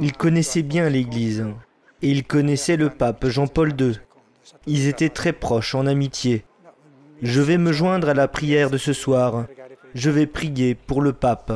Il 0.00 0.14
connaissait 0.14 0.62
bien 0.62 0.88
l'Église 0.88 1.46
et 2.00 2.10
il 2.10 2.24
connaissait 2.24 2.76
le 2.76 2.88
pape 2.88 3.26
Jean-Paul 3.26 3.74
II. 3.78 4.00
Ils 4.66 4.88
étaient 4.88 5.10
très 5.10 5.34
proches 5.34 5.74
en 5.74 5.86
amitié. 5.86 6.44
Je 7.20 7.42
vais 7.42 7.58
me 7.58 7.70
joindre 7.72 8.08
à 8.08 8.14
la 8.14 8.26
prière 8.26 8.70
de 8.70 8.78
ce 8.78 8.94
soir. 8.94 9.46
Je 9.94 10.08
vais 10.08 10.26
prier 10.26 10.74
pour 10.74 11.02
le 11.02 11.12
pape. 11.12 11.52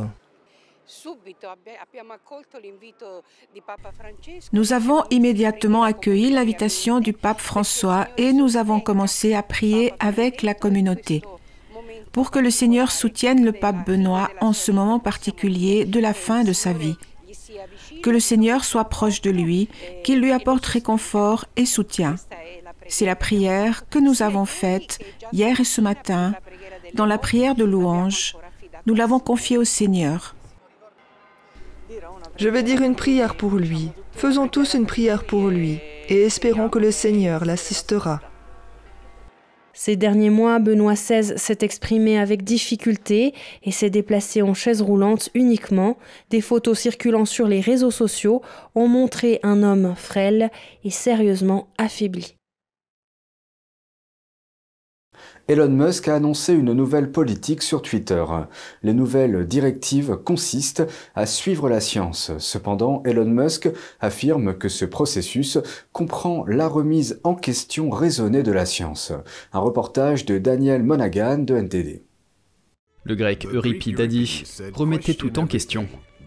Nous 4.53 4.73
avons 4.75 5.05
immédiatement 5.11 5.83
accueilli 5.83 6.31
l'invitation 6.31 7.01
du 7.01 7.15
pape 7.15 7.41
François 7.41 8.09
et 8.19 8.35
nous 8.35 8.59
avons 8.59 8.81
commencé 8.81 9.35
à 9.35 9.43
prier 9.43 9.95
avec 10.01 10.43
la 10.43 10.53
communauté 10.53 11.23
pour 12.13 12.31
que 12.31 12.39
le 12.39 12.51
Seigneur 12.51 12.93
soutienne 12.93 13.45
le 13.45 13.53
pape 13.53 13.87
Benoît 13.87 14.31
en 14.41 14.53
ce 14.53 14.71
moment 14.71 15.01
particulier 15.01 15.85
de 15.85 15.99
la 15.99 16.15
fin 16.15 16.45
de 16.45 16.53
sa 16.53 16.73
vie 16.73 16.97
que 18.03 18.11
le 18.11 18.21
Seigneur 18.21 18.65
soit 18.65 18.85
proche 18.85 19.21
de 19.21 19.31
lui, 19.31 19.69
qu'il 20.03 20.21
lui 20.21 20.33
apporte 20.33 20.67
réconfort 20.67 21.45
et 21.57 21.67
soutien. 21.67 22.17
C'est 22.89 23.07
la 23.07 23.17
prière 23.17 23.89
que 23.89 23.99
nous 23.99 24.23
avons 24.23 24.45
faite 24.45 24.99
hier 25.33 25.61
et 25.61 25.65
ce 25.65 25.81
matin 25.81 26.35
dans 26.95 27.07
la 27.07 27.19
prière 27.19 27.55
de 27.55 27.65
louange. 27.65 28.37
Nous 28.87 28.95
l'avons 28.95 29.19
confiée 29.19 29.57
au 29.57 29.65
Seigneur. 29.65 30.35
Je 32.37 32.49
vais 32.49 32.63
dire 32.63 32.83
une 32.83 32.97
prière 32.97 33.37
pour 33.37 33.53
lui. 33.53 33.91
Faisons 34.13 34.49
tous 34.49 34.75
une 34.75 34.87
prière 34.87 35.25
pour 35.25 35.49
lui 35.49 35.81
et 36.09 36.23
espérons 36.23 36.69
que 36.69 36.79
le 36.79 36.91
Seigneur 36.91 37.45
l'assistera. 37.45 38.21
Ces 39.75 39.97
derniers 39.97 40.31
mois, 40.31 40.61
Benoît 40.61 40.95
XVI 40.95 41.37
s'est 41.37 41.59
exprimé 41.63 42.17
avec 42.19 42.45
difficulté 42.45 43.35
et 43.65 43.73
s'est 43.73 43.91
déplacé 43.91 44.41
en 44.41 44.55
chaise 44.55 44.81
roulante 44.81 45.31
uniquement. 45.35 45.99
Des 46.31 46.41
photos 46.41 46.79
circulant 46.79 47.25
sur 47.25 47.49
les 47.49 47.61
réseaux 47.61 47.91
sociaux 47.91 48.41
ont 48.77 48.87
montré 48.87 49.41
un 49.43 49.65
homme 49.65 49.95
frêle 49.97 50.51
et 50.85 50.91
sérieusement 50.91 51.69
affaibli. 51.77 52.37
Elon 55.47 55.69
Musk 55.69 56.09
a 56.09 56.15
annoncé 56.15 56.55
une 56.55 56.73
nouvelle 56.73 57.13
politique 57.13 57.63
sur 57.63 57.83
Twitter. 57.83 58.25
Les 58.83 58.95
nouvelles 58.95 59.47
directives 59.47 60.17
consistent 60.25 60.87
à 61.15 61.27
suivre 61.27 61.69
la 61.69 61.81
science. 61.81 62.33
Cependant, 62.39 63.03
Elon 63.05 63.27
Musk 63.27 63.69
affirme 64.01 64.57
que 64.57 64.71
ce 64.71 64.87
processus 64.87 65.59
comprend 65.93 66.47
la 66.47 66.67
remise 66.67 67.21
en 67.25 67.35
question 67.35 67.91
raisonnée 67.91 68.43
de 68.43 68.53
la 68.53 68.65
science. 68.65 69.13
Un 69.53 69.59
reportage 69.59 70.25
de 70.25 70.39
Daniel 70.39 70.83
Monaghan 70.83 71.39
de 71.39 71.57
NTD. 71.57 72.03
Le 73.03 73.15
grec 73.15 73.45
Euripidadi 73.45 74.45
remettait 74.73 75.13
tout 75.13 75.39
en 75.39 75.47
question. 75.47 75.87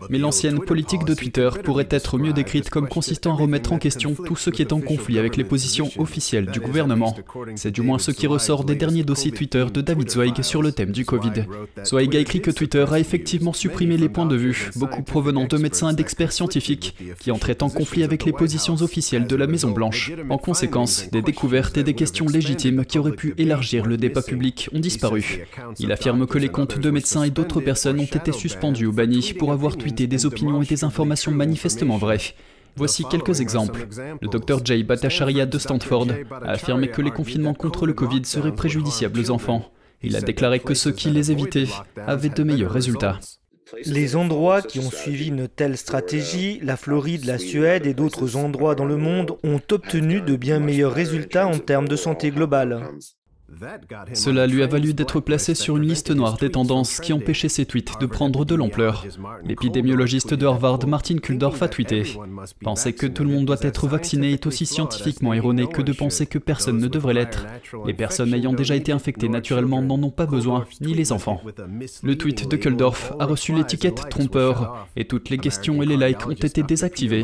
Mais 0.10 0.18
l'ancienne 0.18 0.60
politique 0.60 1.06
de 1.06 1.14
Twitter 1.14 1.50
pourrait 1.64 1.88
être 1.90 2.18
mieux 2.18 2.34
décrite 2.34 2.70
comme 2.70 2.88
consistant 2.88 3.34
à 3.34 3.38
remettre 3.38 3.74
en 3.74 3.78
question 3.78 4.16
tout 4.16 4.36
ce 4.36 4.50
qui 4.50 4.62
est 4.62 4.74
en 4.74 4.82
conflit 4.82 5.20
avec 5.20 5.38
les 5.38 5.44
positions 5.44 5.90
officielles 5.98 6.48
du 6.48 6.60
gouvernement. 6.60 7.16
C'est 7.56 7.72
du 7.72 7.82
moins 7.82 8.00
ce 8.00 8.12
qui 8.12 8.28
ressort 8.28 8.64
des 8.64 8.76
derniers 8.76 9.04
dossiers 9.04 9.32
Twitter 9.32 9.66
de 9.74 9.82
David 9.82 10.10
Zweig 10.10 10.42
sur 10.42 10.62
le 10.62 10.72
thème 10.72 10.92
du 10.92 11.06
Covid. 11.06 11.46
Zweig 11.84 12.16
a 12.16 12.20
écrit 12.20 12.42
que 12.42 12.52
Twitter 12.52 12.86
a 12.90 13.00
effectivement 13.00 13.54
supprimé 13.54 13.98
les 13.98 14.10
points 14.10 14.26
de 14.26 14.36
vue, 14.36 14.70
beaucoup 14.76 15.04
provenant 15.04 15.46
de 15.46 15.58
médecins 15.58 15.92
et 15.92 15.96
d'experts 15.96 16.32
scientifiques, 16.32 16.96
qui 17.20 17.32
entraient 17.32 17.64
en 17.64 17.70
conflit 17.70 18.04
avec 18.04 18.26
les 18.26 18.34
positions 18.34 18.76
officielles 18.76 19.28
de 19.28 19.36
la 19.36 19.48
Maison-Blanche. 19.48 20.12
En 20.30 20.38
conséquence, 20.38 21.10
des 21.12 21.22
découvertes 21.22 21.78
et 21.78 21.84
des 21.84 21.94
questions 21.94 22.28
légitimes 22.28 22.86
qui 22.86 23.00
auraient 23.00 23.12
pu 23.12 23.34
élargir 23.38 23.86
le 23.86 23.98
débat 23.98 24.22
public 24.22 24.70
ont 24.74 24.80
disparu. 24.80 25.46
Il 25.80 25.92
affirme 25.92 26.28
que 26.28 26.38
les 26.38 26.50
comptes 26.50 26.80
de 26.80 26.92
médecins 26.92 27.24
et 27.24 27.30
d'autres 27.30 27.62
personnes 27.62 28.00
ont 28.00 28.04
été 28.04 28.32
suspendus 28.32 28.86
ou 28.86 28.94
bannis 28.94 29.34
pour 29.34 29.52
avoir 29.52 29.78
tweeté 29.78 29.87
des 29.92 30.26
opinions 30.26 30.62
et 30.62 30.66
des 30.66 30.84
informations 30.84 31.32
manifestement 31.32 31.98
vraies. 31.98 32.34
Voici 32.76 33.04
quelques 33.10 33.42
exemples. 33.42 33.88
Le 34.22 34.28
docteur 34.28 34.64
Jay 34.64 34.84
Bhattacharya 34.84 35.46
de 35.48 35.58
Stanford 35.58 36.08
a 36.32 36.52
affirmé 36.52 36.90
que 36.90 37.02
les 37.02 37.12
confinements 37.12 37.56
contre 37.56 37.88
le 37.88 37.94
Covid 37.94 38.24
seraient 38.26 38.54
préjudiciables 38.54 39.20
aux 39.20 39.32
enfants. 39.32 39.72
Il 40.04 40.16
a 40.16 40.22
déclaré 40.22 40.60
que 40.60 40.76
ceux 40.76 40.92
qui 40.92 41.10
les 41.10 41.32
évitaient 41.32 41.68
avaient 42.06 42.30
de 42.30 42.44
meilleurs 42.44 42.72
résultats. 42.72 43.20
Les 43.86 44.16
endroits 44.16 44.62
qui 44.62 44.80
ont 44.80 44.92
suivi 44.92 45.28
une 45.28 45.48
telle 45.48 45.78
stratégie, 45.78 46.60
la 46.62 46.78
Floride, 46.78 47.26
la 47.26 47.38
Suède 47.38 47.86
et 47.86 47.94
d'autres 47.94 48.36
endroits 48.36 48.76
dans 48.76 48.86
le 48.86 48.96
monde, 48.96 49.38
ont 49.44 49.60
obtenu 49.72 50.22
de 50.22 50.36
bien 50.36 50.60
meilleurs 50.60 50.94
résultats 50.94 51.48
en 51.48 51.58
termes 51.58 51.88
de 51.88 51.96
santé 51.96 52.32
globale. 52.32 52.88
Cela 54.14 54.46
lui 54.46 54.62
a 54.62 54.68
valu 54.68 54.94
d'être 54.94 55.20
placé 55.20 55.56
sur 55.56 55.78
une 55.78 55.88
liste 55.88 56.12
noire 56.12 56.38
des 56.38 56.52
tendances 56.52 57.00
qui 57.00 57.14
empêchaient 57.14 57.50
ses 57.50 57.66
tweets 57.66 58.00
de 58.00 58.06
prendre 58.06 58.46
de 58.46 58.56
l'ampleur. 58.56 59.06
L'épidémiologiste 59.44 60.34
de 60.34 60.46
Harvard, 60.46 60.86
Martin 60.88 61.18
Kuldorf, 61.18 61.62
a 61.62 61.68
tweeté 61.68 62.04
Penser 62.62 62.94
que 62.94 63.08
tout 63.08 63.24
le 63.24 63.30
monde 63.30 63.46
doit 63.46 63.58
être 63.62 63.88
vacciné 63.88 64.34
est 64.34 64.46
aussi 64.46 64.66
scientifiquement 64.66 65.34
erroné 65.34 65.68
que 65.68 65.82
de 65.82 65.94
penser 65.94 66.26
que 66.26 66.38
personne 66.38 66.80
ne 66.80 66.88
devrait 66.88 67.14
l'être. 67.14 67.46
Les 67.86 67.94
personnes 67.94 68.34
ayant 68.34 68.54
déjà 68.54 68.76
été 68.76 68.92
infectées 68.92 69.30
naturellement 69.30 69.82
n'en 69.82 70.02
ont 70.04 70.12
pas 70.12 70.26
besoin, 70.26 70.66
ni 70.82 70.94
les 70.94 71.12
enfants. 71.12 71.42
Le 72.04 72.18
tweet 72.18 72.50
de 72.50 72.58
Kuldorf 72.58 73.14
a 73.20 73.26
reçu 73.26 73.54
l'étiquette 73.54 74.10
trompeur 74.10 74.88
et 74.96 75.06
toutes 75.06 75.30
les 75.30 75.38
questions 75.38 75.82
et 75.82 75.86
les 75.86 75.98
likes 75.98 76.28
ont 76.28 76.32
été 76.32 76.64
désactivés. 76.64 77.24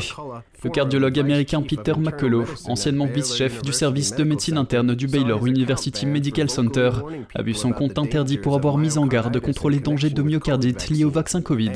Le 0.63 0.69
cardiologue 0.69 1.19
américain 1.19 1.61
Peter 1.61 1.93
McCullough, 1.97 2.47
anciennement 2.67 3.05
vice-chef 3.05 3.61
du 3.61 3.73
service 3.73 4.15
de 4.15 4.23
médecine 4.23 4.57
interne 4.57 4.95
du 4.95 5.07
Baylor 5.07 5.45
University 5.45 6.05
Medical 6.13 6.49
Center, 6.49 6.91
a 7.35 7.41
vu 7.41 7.53
son 7.53 7.71
compte 7.71 7.97
interdit 7.97 8.37
pour 8.37 8.55
avoir 8.55 8.77
mis 8.77 8.97
en 8.97 9.07
garde 9.07 9.39
contre 9.39 9.69
les 9.69 9.79
dangers 9.79 10.09
de 10.09 10.21
myocardite 10.21 10.89
liés 10.89 11.03
au 11.03 11.09
vaccin 11.09 11.41
Covid. 11.41 11.71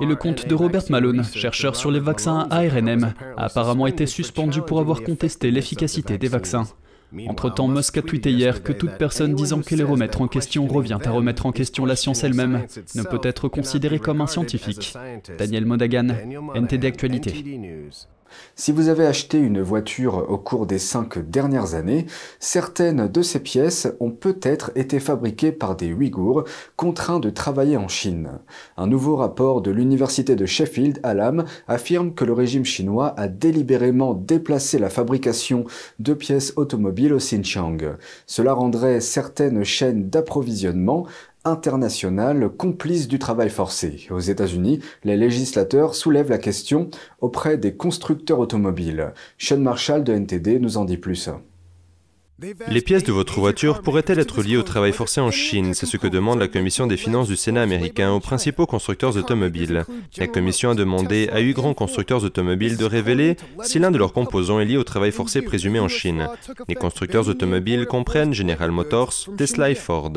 Et 0.00 0.06
le 0.06 0.16
compte 0.16 0.46
de 0.46 0.54
Robert 0.54 0.84
Malone, 0.90 1.24
chercheur 1.24 1.74
sur 1.74 1.90
les 1.90 2.00
vaccins 2.00 2.46
à 2.50 2.58
ARNM, 2.58 3.14
a 3.36 3.46
apparemment 3.46 3.86
été 3.86 4.06
suspendu 4.06 4.62
pour 4.62 4.78
avoir 4.78 5.02
contesté 5.02 5.50
l'efficacité 5.50 6.18
des 6.18 6.28
vaccins. 6.28 6.66
Entre-temps, 7.26 7.66
Musk 7.66 7.98
a 7.98 8.02
tweeté 8.02 8.30
hier 8.30 8.62
que 8.62 8.72
toute 8.72 8.96
personne 8.96 9.34
disant 9.34 9.62
que 9.62 9.74
les 9.74 9.82
remettre 9.82 10.22
en 10.22 10.28
question 10.28 10.68
revient 10.68 10.98
à 11.04 11.10
remettre 11.10 11.46
en 11.46 11.52
question 11.52 11.84
la 11.84 11.96
science 11.96 12.22
elle-même 12.22 12.66
ne 12.94 13.02
peut 13.02 13.20
être 13.22 13.48
considérée 13.48 13.98
comme 13.98 14.20
un 14.20 14.26
scientifique. 14.26 14.94
Daniel 15.38 15.66
Modagan, 15.66 16.08
NTD 16.54 16.86
Actualité. 16.86 17.60
Si 18.56 18.72
vous 18.72 18.88
avez 18.88 19.06
acheté 19.06 19.38
une 19.38 19.60
voiture 19.60 20.26
au 20.28 20.38
cours 20.38 20.66
des 20.66 20.78
cinq 20.78 21.18
dernières 21.18 21.74
années, 21.74 22.06
certaines 22.38 23.08
de 23.08 23.22
ces 23.22 23.40
pièces 23.40 23.88
ont 24.00 24.10
peut-être 24.10 24.70
été 24.74 25.00
fabriquées 25.00 25.52
par 25.52 25.76
des 25.76 25.92
Ouïghours 25.92 26.44
contraints 26.76 27.20
de 27.20 27.30
travailler 27.30 27.76
en 27.76 27.88
Chine. 27.88 28.40
Un 28.76 28.86
nouveau 28.86 29.16
rapport 29.16 29.62
de 29.62 29.70
l'université 29.70 30.36
de 30.36 30.46
Sheffield, 30.46 31.00
Alam, 31.02 31.44
affirme 31.68 32.14
que 32.14 32.24
le 32.24 32.32
régime 32.32 32.64
chinois 32.64 33.14
a 33.16 33.28
délibérément 33.28 34.14
déplacé 34.14 34.78
la 34.78 34.90
fabrication 34.90 35.64
de 35.98 36.14
pièces 36.14 36.52
automobiles 36.56 37.14
au 37.14 37.18
Xinjiang. 37.18 37.96
Cela 38.26 38.52
rendrait 38.52 39.00
certaines 39.00 39.64
chaînes 39.64 40.10
d'approvisionnement 40.10 41.06
internationale 41.44 42.48
complice 42.50 43.08
du 43.08 43.18
travail 43.18 43.50
forcé. 43.50 44.06
Aux 44.10 44.20
États-Unis, 44.20 44.80
les 45.04 45.16
législateurs 45.16 45.94
soulèvent 45.94 46.30
la 46.30 46.38
question 46.38 46.90
auprès 47.20 47.56
des 47.56 47.74
constructeurs 47.74 48.38
automobiles. 48.38 49.12
Sean 49.38 49.58
Marshall 49.58 50.04
de 50.04 50.12
NTD 50.12 50.58
nous 50.58 50.76
en 50.76 50.84
dit 50.84 50.98
plus. 50.98 51.30
Les 52.68 52.80
pièces 52.80 53.04
de 53.04 53.12
votre 53.12 53.38
voiture 53.40 53.82
pourraient-elles 53.82 54.18
être 54.18 54.42
liées 54.42 54.56
au 54.56 54.62
travail 54.62 54.92
forcé 54.92 55.20
en 55.20 55.30
Chine 55.30 55.74
C'est 55.74 55.86
ce 55.86 55.96
que 55.96 56.06
demande 56.06 56.38
la 56.38 56.48
Commission 56.48 56.86
des 56.86 56.96
finances 56.96 57.28
du 57.28 57.36
Sénat 57.36 57.62
américain 57.62 58.12
aux 58.12 58.20
principaux 58.20 58.66
constructeurs 58.66 59.16
automobiles. 59.16 59.84
La 60.16 60.26
Commission 60.26 60.70
a 60.70 60.74
demandé 60.74 61.28
à 61.32 61.40
huit 61.40 61.52
grands 61.52 61.74
constructeurs 61.74 62.24
automobiles 62.24 62.76
de 62.76 62.84
révéler 62.84 63.36
si 63.62 63.78
l'un 63.78 63.90
de 63.90 63.98
leurs 63.98 64.12
composants 64.12 64.60
est 64.60 64.64
lié 64.64 64.76
au 64.76 64.84
travail 64.84 65.12
forcé 65.12 65.42
présumé 65.42 65.80
en 65.80 65.88
Chine. 65.88 66.28
Les 66.68 66.74
constructeurs 66.74 67.28
automobiles 67.28 67.86
comprennent 67.86 68.32
General 68.32 68.70
Motors, 68.70 69.14
Tesla 69.36 69.70
et 69.70 69.74
Ford. 69.74 70.12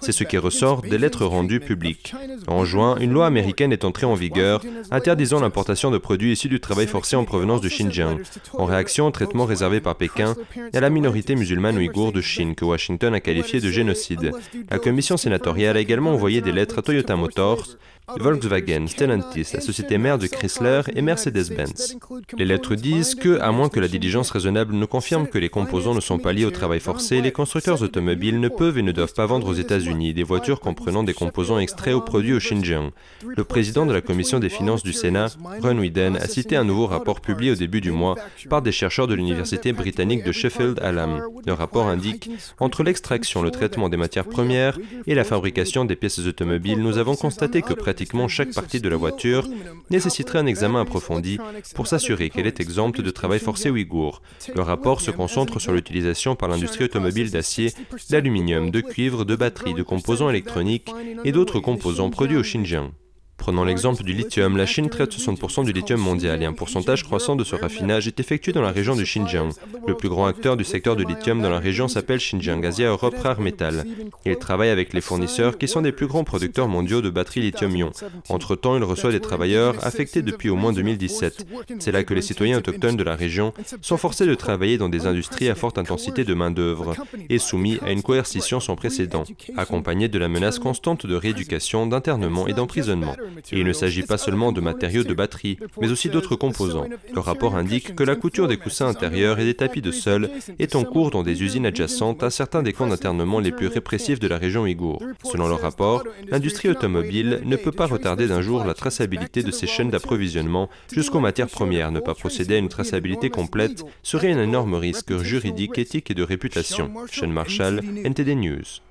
C'est 0.00 0.12
ce 0.12 0.24
qui 0.24 0.38
ressort 0.38 0.82
des 0.82 0.98
lettres 0.98 1.26
rendues 1.26 1.60
publiques. 1.60 2.14
En 2.48 2.64
juin, 2.64 2.96
une 3.00 3.12
loi 3.12 3.26
américaine 3.26 3.72
est 3.72 3.84
entrée 3.84 4.06
en 4.06 4.14
vigueur 4.14 4.62
interdisant 4.90 5.40
l'importation 5.40 5.90
de 5.90 5.98
produits 5.98 6.32
issus 6.32 6.48
du 6.48 6.60
travail 6.60 6.86
forcé 6.86 7.14
en 7.14 7.24
provenance 7.24 7.60
du 7.60 7.68
Xinjiang, 7.68 8.18
en 8.54 8.64
réaction 8.64 9.06
au 9.06 9.10
traitement 9.10 9.44
réservé 9.44 9.80
par 9.80 9.94
Pékin 9.94 10.34
à 10.72 10.80
la 10.80 10.90
minorité 10.90 11.36
musulmane 11.36 11.67
ouïghour 11.76 12.12
de 12.12 12.20
Chine 12.20 12.54
que 12.54 12.64
Washington 12.64 13.14
a 13.14 13.20
qualifié 13.20 13.60
de 13.60 13.70
génocide. 13.70 14.32
La 14.70 14.78
commission 14.78 15.16
sénatoriale 15.16 15.76
a 15.76 15.80
également 15.80 16.12
envoyé 16.12 16.40
des 16.40 16.52
lettres 16.52 16.78
à 16.78 16.82
Toyota 16.82 17.16
Motors 17.16 17.76
Volkswagen, 18.16 18.86
Stellantis, 18.86 19.50
la 19.52 19.60
société 19.60 19.98
mère 19.98 20.18
de 20.18 20.26
Chrysler 20.26 20.80
et 20.94 21.02
Mercedes-Benz. 21.02 21.96
Les 22.36 22.44
lettres 22.46 22.74
disent 22.74 23.14
que, 23.14 23.38
à 23.40 23.52
moins 23.52 23.68
que 23.68 23.80
la 23.80 23.88
diligence 23.88 24.30
raisonnable 24.30 24.74
ne 24.74 24.86
confirme 24.86 25.28
que 25.28 25.38
les 25.38 25.50
composants 25.50 25.94
ne 25.94 26.00
sont 26.00 26.18
pas 26.18 26.32
liés 26.32 26.46
au 26.46 26.50
travail 26.50 26.80
forcé, 26.80 27.20
les 27.20 27.32
constructeurs 27.32 27.82
automobiles 27.82 28.40
ne 28.40 28.48
peuvent 28.48 28.78
et 28.78 28.82
ne 28.82 28.92
doivent 28.92 29.12
pas 29.12 29.26
vendre 29.26 29.48
aux 29.48 29.54
États-Unis 29.54 30.14
des 30.14 30.22
voitures 30.22 30.60
comprenant 30.60 31.02
des 31.02 31.12
composants 31.12 31.58
extraits 31.58 31.94
ou 31.94 32.00
produits 32.00 32.34
au 32.34 32.38
Xinjiang. 32.38 32.90
Le 33.24 33.44
président 33.44 33.84
de 33.84 33.92
la 33.92 34.00
commission 34.00 34.38
des 34.38 34.48
finances 34.48 34.82
du 34.82 34.92
Sénat, 34.92 35.28
Ron 35.62 35.78
Wyden, 35.78 36.16
a 36.16 36.26
cité 36.26 36.56
un 36.56 36.64
nouveau 36.64 36.86
rapport 36.86 37.20
publié 37.20 37.52
au 37.52 37.56
début 37.56 37.80
du 37.80 37.90
mois 37.90 38.14
par 38.48 38.62
des 38.62 38.72
chercheurs 38.72 39.06
de 39.06 39.14
l'université 39.14 39.72
britannique 39.72 40.24
de 40.24 40.32
Sheffield 40.32 40.80
Hallam. 40.80 41.22
Le 41.46 41.52
rapport 41.52 41.86
indique 41.86 42.30
entre 42.58 42.82
l'extraction, 42.82 43.42
le 43.42 43.50
traitement 43.50 43.88
des 43.88 43.96
matières 43.96 44.24
premières 44.24 44.78
et 45.06 45.14
la 45.14 45.24
fabrication 45.24 45.84
des 45.84 45.96
pièces 45.96 46.20
automobiles, 46.20 46.80
nous 46.80 46.98
avons 46.98 47.14
constaté 47.14 47.62
que 47.62 47.74
près 47.74 47.97
chaque 48.28 48.52
partie 48.52 48.80
de 48.80 48.88
la 48.88 48.96
voiture 48.96 49.48
nécessiterait 49.90 50.38
un 50.38 50.46
examen 50.46 50.80
approfondi 50.80 51.38
pour 51.74 51.86
s'assurer 51.86 52.30
qu'elle 52.30 52.46
est 52.46 52.60
exempte 52.60 53.00
de 53.00 53.10
travail 53.10 53.38
forcé 53.38 53.70
ouïghour. 53.70 54.22
Le 54.54 54.62
rapport 54.62 55.00
se 55.00 55.10
concentre 55.10 55.58
sur 55.58 55.72
l'utilisation 55.72 56.36
par 56.36 56.48
l'industrie 56.48 56.84
automobile 56.84 57.30
d'acier, 57.30 57.72
d'aluminium, 58.10 58.70
de 58.70 58.80
cuivre, 58.80 59.24
de 59.24 59.36
batteries, 59.36 59.74
de 59.74 59.82
composants 59.82 60.30
électroniques 60.30 60.90
et 61.24 61.32
d'autres 61.32 61.60
composants 61.60 62.10
produits 62.10 62.36
au 62.36 62.42
Xinjiang. 62.42 62.90
Prenons 63.38 63.64
l'exemple 63.64 64.02
du 64.02 64.12
lithium. 64.12 64.56
La 64.56 64.66
Chine 64.66 64.90
traite 64.90 65.12
60% 65.12 65.64
du 65.64 65.72
lithium 65.72 66.00
mondial 66.00 66.42
et 66.42 66.44
un 66.44 66.52
pourcentage 66.52 67.04
croissant 67.04 67.36
de 67.36 67.44
ce 67.44 67.54
raffinage 67.54 68.06
est 68.06 68.20
effectué 68.20 68.52
dans 68.52 68.60
la 68.60 68.72
région 68.72 68.94
du 68.94 69.04
Xinjiang. 69.04 69.50
Le 69.86 69.94
plus 69.94 70.08
grand 70.08 70.26
acteur 70.26 70.56
du 70.56 70.64
secteur 70.64 70.96
du 70.96 71.04
lithium 71.04 71.40
dans 71.40 71.48
la 71.48 71.58
région 71.58 71.88
s'appelle 71.88 72.18
Xinjiang 72.18 72.62
Asia 72.66 72.88
Europe 72.88 73.14
Rare 73.22 73.40
Metal. 73.40 73.86
Il 74.26 74.36
travaille 74.36 74.68
avec 74.68 74.92
les 74.92 75.00
fournisseurs 75.00 75.56
qui 75.56 75.68
sont 75.68 75.80
des 75.80 75.92
plus 75.92 76.06
grands 76.06 76.24
producteurs 76.24 76.68
mondiaux 76.68 77.00
de 77.00 77.08
batteries 77.08 77.40
lithium-ion. 77.40 77.92
Entre-temps, 78.28 78.76
il 78.76 78.84
reçoit 78.84 79.12
des 79.12 79.20
travailleurs 79.20 79.74
affectés 79.86 80.20
depuis 80.22 80.50
au 80.50 80.56
moins 80.56 80.72
2017. 80.72 81.46
C'est 81.78 81.92
là 81.92 82.04
que 82.04 82.14
les 82.14 82.22
citoyens 82.22 82.58
autochtones 82.58 82.96
de 82.96 83.04
la 83.04 83.16
région 83.16 83.54
sont 83.80 83.96
forcés 83.96 84.26
de 84.26 84.34
travailler 84.34 84.76
dans 84.76 84.88
des 84.88 85.06
industries 85.06 85.48
à 85.48 85.54
forte 85.54 85.78
intensité 85.78 86.24
de 86.24 86.34
main-d'œuvre 86.34 86.94
et 87.30 87.38
soumis 87.38 87.78
à 87.82 87.92
une 87.92 88.02
coercition 88.02 88.60
sans 88.60 88.76
précédent, 88.76 89.24
accompagnée 89.56 90.08
de 90.08 90.18
la 90.18 90.28
menace 90.28 90.58
constante 90.58 91.06
de 91.06 91.14
rééducation, 91.14 91.86
d'internement 91.86 92.46
et 92.46 92.52
d'emprisonnement. 92.52 93.14
Et 93.52 93.60
il 93.60 93.64
ne 93.64 93.72
s'agit 93.72 94.02
pas 94.02 94.18
seulement 94.18 94.52
de 94.52 94.60
matériaux 94.60 95.04
de 95.04 95.14
batterie, 95.14 95.58
mais 95.80 95.90
aussi 95.90 96.08
d'autres 96.08 96.36
composants. 96.36 96.86
Le 97.12 97.20
rapport 97.20 97.56
indique 97.56 97.94
que 97.94 98.04
la 98.04 98.16
couture 98.16 98.48
des 98.48 98.56
coussins 98.56 98.88
intérieurs 98.88 99.38
et 99.38 99.44
des 99.44 99.54
tapis 99.54 99.82
de 99.82 99.90
sol 99.90 100.30
est 100.58 100.76
en 100.76 100.84
cours 100.84 101.10
dans 101.10 101.22
des 101.22 101.42
usines 101.42 101.66
adjacentes 101.66 102.22
à 102.22 102.30
certains 102.30 102.62
des 102.62 102.72
camps 102.72 102.86
d'internement 102.86 103.40
les 103.40 103.52
plus 103.52 103.66
répressifs 103.66 104.20
de 104.20 104.28
la 104.28 104.38
région 104.38 104.62
ouïghour. 104.62 105.02
Selon 105.24 105.48
le 105.48 105.54
rapport, 105.54 106.04
l'industrie 106.28 106.68
automobile 106.68 107.40
ne 107.44 107.56
peut 107.56 107.72
pas 107.72 107.86
retarder 107.86 108.26
d'un 108.26 108.42
jour 108.42 108.64
la 108.64 108.74
traçabilité 108.74 109.42
de 109.42 109.50
ses 109.50 109.66
chaînes 109.66 109.90
d'approvisionnement 109.90 110.68
jusqu'aux 110.92 111.20
matières 111.20 111.48
premières. 111.48 111.92
Ne 111.92 112.00
pas 112.00 112.14
procéder 112.14 112.54
à 112.54 112.58
une 112.58 112.68
traçabilité 112.68 113.30
complète 113.30 113.84
serait 114.02 114.32
un 114.32 114.42
énorme 114.42 114.74
risque 114.74 115.16
juridique, 115.18 115.78
éthique 115.78 116.10
et 116.10 116.14
de 116.14 116.22
réputation. 116.22 116.90
Sean 117.10 117.28
Marshall, 117.28 117.82
NTD 118.04 118.34
News 118.34 118.87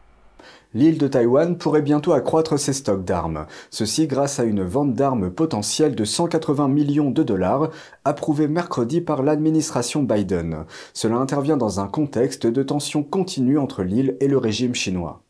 l'île 0.73 0.97
de 0.97 1.07
Taïwan 1.07 1.57
pourrait 1.57 1.81
bientôt 1.81 2.13
accroître 2.13 2.59
ses 2.59 2.73
stocks 2.73 3.03
d'armes. 3.03 3.45
Ceci 3.69 4.07
grâce 4.07 4.39
à 4.39 4.43
une 4.43 4.63
vente 4.63 4.93
d'armes 4.93 5.29
potentielle 5.29 5.95
de 5.95 6.05
180 6.05 6.67
millions 6.67 7.11
de 7.11 7.23
dollars 7.23 7.69
approuvée 8.05 8.47
mercredi 8.47 9.01
par 9.01 9.23
l'administration 9.23 10.03
Biden. 10.03 10.65
Cela 10.93 11.15
intervient 11.15 11.57
dans 11.57 11.79
un 11.79 11.87
contexte 11.87 12.47
de 12.47 12.63
tension 12.63 13.03
continue 13.03 13.57
entre 13.57 13.83
l'île 13.83 14.17
et 14.19 14.27
le 14.27 14.37
régime 14.37 14.75
chinois. 14.75 15.23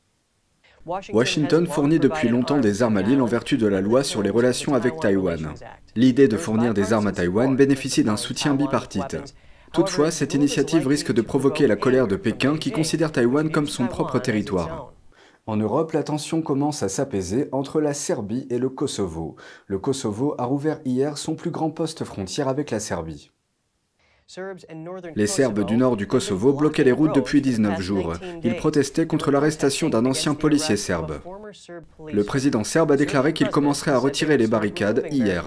Washington 1.12 1.67
fournit 1.67 2.00
depuis 2.00 2.29
longtemps 2.29 2.60
des 2.60 2.82
armes 2.82 2.98
à 2.98 3.01
l'île 3.01 3.22
en 3.22 3.25
vertu 3.25 3.58
de 3.58 3.67
la 3.67 3.82
loi 3.82 4.03
sur 4.03 4.24
les 4.24 4.29
relations 4.29 4.74
avec 4.74 4.98
Taïwan. 5.00 5.50
L'idée 5.96 6.29
de 6.29 6.38
fournir 6.38 6.74
des 6.74 6.94
armes 6.94 7.08
à 7.08 7.12
Taïwan 7.12 7.56
bénéficie 7.56 8.03
d'un 8.03 8.15
soutien 8.15 8.56
bipartite. 8.56 9.17
Toutefois, 9.74 10.12
cette 10.12 10.34
initiative 10.34 10.88
risque 10.88 11.13
de 11.13 11.22
provoquer 11.22 11.67
la 11.67 11.75
colère 11.75 12.08
de 12.08 12.15
Pékin 12.15 12.58
qui 12.58 12.72
considère 12.72 13.12
Taïwan 13.12 13.51
comme 13.51 13.67
son 13.67 13.88
propre 13.88 14.20
territoire. 14.20 14.94
En 15.48 15.56
Europe, 15.56 15.94
la 15.94 16.04
tension 16.04 16.42
commence 16.42 16.84
à 16.84 16.89
s'apaiser 16.89 17.48
entre 17.54 17.80
la 17.80 17.94
Serbie 17.94 18.46
et 18.50 18.58
le 18.58 18.68
Kosovo. 18.68 19.38
Le 19.68 19.80
Kosovo 19.80 20.36
a 20.38 20.44
rouvert 20.44 20.82
hier 20.84 21.18
son 21.18 21.36
plus 21.36 21.51
grand 21.51 21.72
poste 21.72 22.04
frontière 22.04 22.50
avec 22.50 22.70
la 22.70 22.82
Serbie. 22.82 23.32
Les 25.16 25.25
Serbes 25.25 25.63
du 25.63 25.77
nord 25.77 25.96
du 25.96 26.06
Kosovo 26.06 26.51
bloquaient 26.51 26.84
les 26.84 26.92
routes 26.92 27.16
depuis 27.16 27.42
19 27.42 27.80
jours. 27.80 28.16
Ils 28.44 28.58
protestaient 28.58 29.08
contre 29.08 29.32
l'arrestation 29.32 29.88
d'un 29.88 30.06
ancien 30.06 30.36
policier 30.36 30.75
serbe. 30.75 31.22
Le 32.12 32.24
président 32.25 32.66
serbe 32.66 32.92
a 32.92 32.98
déclaré 32.98 33.32
qu'il 33.32 33.48
commencerait 33.48 33.92
à 33.92 33.98
retirer 33.98 34.36
les 34.38 34.48
barricades 34.48 35.08
hier. 35.12 35.46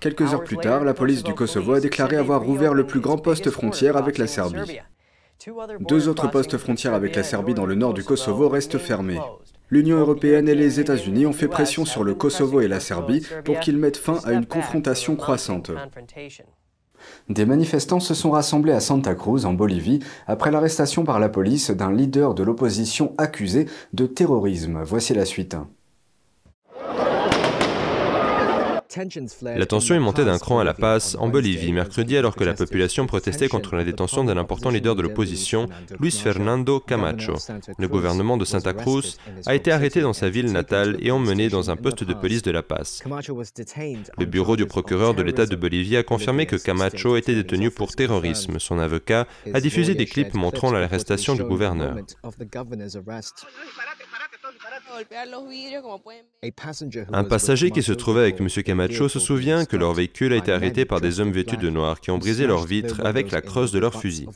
Quelques 0.00 0.34
heures 0.34 0.42
plus 0.42 0.58
tard, 0.58 0.82
la 0.82 0.94
police 0.94 1.22
du 1.22 1.32
Kosovo 1.32 1.74
a 1.74 1.80
déclaré 1.80 2.16
avoir 2.16 2.42
rouvert 2.42 2.74
le 2.74 2.84
plus 2.84 3.00
grand 3.00 3.18
poste 3.18 3.50
frontière 3.50 3.96
avec 3.96 4.18
la 4.18 4.26
Serbie. 4.26 4.80
Deux 5.80 6.08
autres 6.08 6.30
postes 6.30 6.58
frontières 6.58 6.94
avec 6.94 7.14
la 7.14 7.22
Serbie 7.22 7.54
dans 7.54 7.66
le 7.66 7.74
nord 7.74 7.94
du 7.94 8.02
Kosovo 8.02 8.48
restent 8.48 8.78
fermés. 8.78 9.20
L'Union 9.70 9.98
européenne 9.98 10.48
et 10.48 10.54
les 10.54 10.80
États-Unis 10.80 11.26
ont 11.26 11.32
fait 11.32 11.48
pression 11.48 11.84
sur 11.84 12.04
le 12.04 12.14
Kosovo 12.14 12.60
et 12.60 12.68
la 12.68 12.80
Serbie 12.80 13.26
pour 13.44 13.60
qu'ils 13.60 13.78
mettent 13.78 13.96
fin 13.96 14.18
à 14.24 14.32
une 14.32 14.46
confrontation 14.46 15.16
croissante. 15.16 15.70
Des 17.28 17.44
manifestants 17.44 18.00
se 18.00 18.14
sont 18.14 18.30
rassemblés 18.30 18.72
à 18.72 18.80
Santa 18.80 19.14
Cruz, 19.14 19.44
en 19.44 19.52
Bolivie, 19.52 20.00
après 20.26 20.50
l'arrestation 20.50 21.04
par 21.04 21.20
la 21.20 21.28
police 21.28 21.70
d'un 21.70 21.92
leader 21.92 22.34
de 22.34 22.42
l'opposition 22.42 23.14
accusé 23.18 23.66
de 23.92 24.06
terrorisme. 24.06 24.82
Voici 24.82 25.14
la 25.14 25.24
suite. 25.24 25.56
La 29.42 29.66
tension 29.66 29.94
est 29.94 30.00
montée 30.00 30.24
d'un 30.24 30.38
cran 30.38 30.58
à 30.58 30.64
La 30.64 30.74
Paz, 30.74 31.16
en 31.20 31.28
Bolivie, 31.28 31.72
mercredi, 31.72 32.16
alors 32.16 32.34
que 32.34 32.44
la 32.44 32.54
population 32.54 33.06
protestait 33.06 33.48
contre 33.48 33.76
la 33.76 33.84
détention 33.84 34.24
d'un 34.24 34.36
important 34.38 34.70
leader 34.70 34.94
de 34.94 35.02
l'opposition, 35.02 35.68
Luis 36.00 36.12
Fernando 36.12 36.80
Camacho. 36.80 37.34
Le 37.78 37.88
gouvernement 37.88 38.36
de 38.36 38.44
Santa 38.44 38.72
Cruz 38.72 39.16
a 39.44 39.54
été 39.54 39.70
arrêté 39.70 40.00
dans 40.00 40.12
sa 40.12 40.30
ville 40.30 40.50
natale 40.50 40.96
et 41.00 41.10
emmené 41.10 41.48
dans 41.48 41.70
un 41.70 41.76
poste 41.76 42.04
de 42.04 42.14
police 42.14 42.42
de 42.42 42.50
La 42.50 42.62
Paz. 42.62 43.02
Le 43.06 44.24
bureau 44.24 44.56
du 44.56 44.66
procureur 44.66 45.14
de 45.14 45.22
l'État 45.22 45.46
de 45.46 45.56
Bolivie 45.56 45.96
a 45.96 46.02
confirmé 46.02 46.46
que 46.46 46.56
Camacho 46.56 47.16
était 47.16 47.34
détenu 47.34 47.70
pour 47.70 47.94
terrorisme. 47.94 48.58
Son 48.58 48.78
avocat 48.78 49.26
a 49.52 49.60
diffusé 49.60 49.94
des 49.94 50.06
clips 50.06 50.34
montrant 50.34 50.72
l'arrestation 50.72 51.34
du 51.34 51.44
gouverneur. 51.44 51.96
Un 57.12 57.24
passager 57.24 57.70
qui 57.70 57.82
se 57.82 57.92
trouvait 57.92 58.20
avec 58.20 58.40
M. 58.40 58.48
Camacho 58.48 58.85
se 59.08 59.18
souvient 59.18 59.64
que 59.64 59.76
leur 59.76 59.92
véhicule 59.92 60.32
a 60.32 60.36
été 60.36 60.52
arrêté 60.52 60.84
par 60.84 61.00
des 61.00 61.20
hommes 61.20 61.32
vêtus 61.32 61.56
de 61.56 61.70
noir 61.70 62.00
qui 62.00 62.10
ont 62.10 62.18
brisé 62.18 62.46
leurs 62.46 62.66
vitres 62.66 63.00
avec 63.04 63.30
la 63.30 63.40
crosse 63.40 63.72
de 63.72 63.78
leur 63.78 64.00
fusil. 64.00 64.26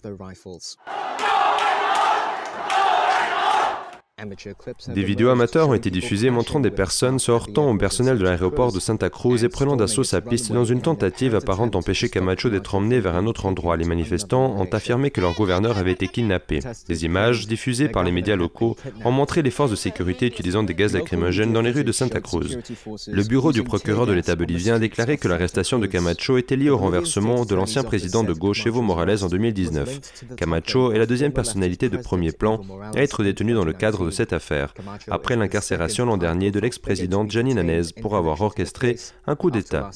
Des 4.89 5.03
vidéos 5.03 5.31
amateurs 5.31 5.69
ont 5.69 5.75
été 5.75 5.91
diffusées 5.91 6.31
montrant 6.31 6.61
des 6.61 6.71
personnes 6.71 7.19
sortant 7.19 7.71
au 7.71 7.77
personnel 7.77 8.19
de 8.19 8.25
l'aéroport 8.25 8.73
de 8.73 8.81
Santa 8.81 9.09
Cruz 9.11 9.45
et 9.45 9.49
prenant 9.49 9.77
d'assaut 9.77 10.05
sa 10.05 10.21
piste 10.21 10.53
dans 10.53 10.65
une 10.65 10.83
tentative 10.83 11.35
apparente 11.35 11.71
d'empêcher 11.71 12.09
Camacho 12.09 12.51
d'être 12.51 12.75
emmené 12.75 13.01
vers 13.01 13.17
un 13.17 13.27
autre 13.27 13.47
endroit. 13.47 13.77
Les 13.77 13.85
manifestants 13.85 14.57
ont 14.59 14.69
affirmé 14.73 15.11
que 15.11 15.21
leur 15.21 15.35
gouverneur 15.35 15.79
avait 15.79 15.93
été 15.93 16.09
kidnappé. 16.09 16.61
Des 16.89 17.05
images 17.05 17.47
diffusées 17.47 17.89
par 17.89 18.05
les 18.05 18.13
médias 18.13 18.37
locaux 18.37 18.77
ont 19.05 19.11
montré 19.11 19.43
les 19.43 19.51
forces 19.51 19.71
de 19.71 19.77
sécurité 19.77 20.27
utilisant 20.27 20.63
des 20.63 20.75
gaz 20.75 20.93
lacrymogènes 20.93 21.53
dans 21.53 21.63
les 21.63 21.71
rues 21.71 21.85
de 21.85 21.93
Santa 21.93 22.21
Cruz. 22.21 22.59
Le 23.09 23.23
bureau 23.23 23.53
du 23.53 23.63
procureur 23.63 24.07
de 24.07 24.13
l'État 24.13 24.37
bolivien 24.37 24.75
a 24.75 24.79
déclaré 24.79 25.17
que 25.19 25.29
l'arrestation 25.29 25.79
de 25.79 25.87
Camacho 25.87 26.37
était 26.37 26.57
liée 26.57 26.71
au 26.71 26.79
renversement 26.79 27.45
de 27.45 27.55
l'ancien 27.55 27.83
président 27.83 28.25
de 28.25 28.33
gauche 28.33 28.67
Evo 28.67 28.83
Morales 28.83 29.25
en 29.25 29.29
2019. 29.29 30.01
Camacho 30.37 30.93
est 30.93 30.99
la 30.99 31.07
deuxième 31.07 31.33
personnalité 31.33 31.89
de 31.89 31.97
premier 31.97 32.33
plan 32.33 32.61
à 32.95 33.01
être 33.01 33.23
détenue 33.23 33.55
dans 33.55 33.65
le 33.65 33.73
cadre 33.73 34.05
de 34.07 34.10
cette 34.11 34.33
affaire, 34.33 34.75
après 35.11 35.37
l'incarcération 35.37 36.07
l'an 36.07 36.17
dernier 36.17 36.51
de 36.51 36.61
l'ex-président 36.61 37.29
Gianni 37.29 37.55
Nanez 37.55 37.93
pour 38.01 38.17
avoir 38.17 38.41
orchestré 38.41 38.97
un 39.27 39.37
coup 39.37 39.51
d'État. 39.51 39.91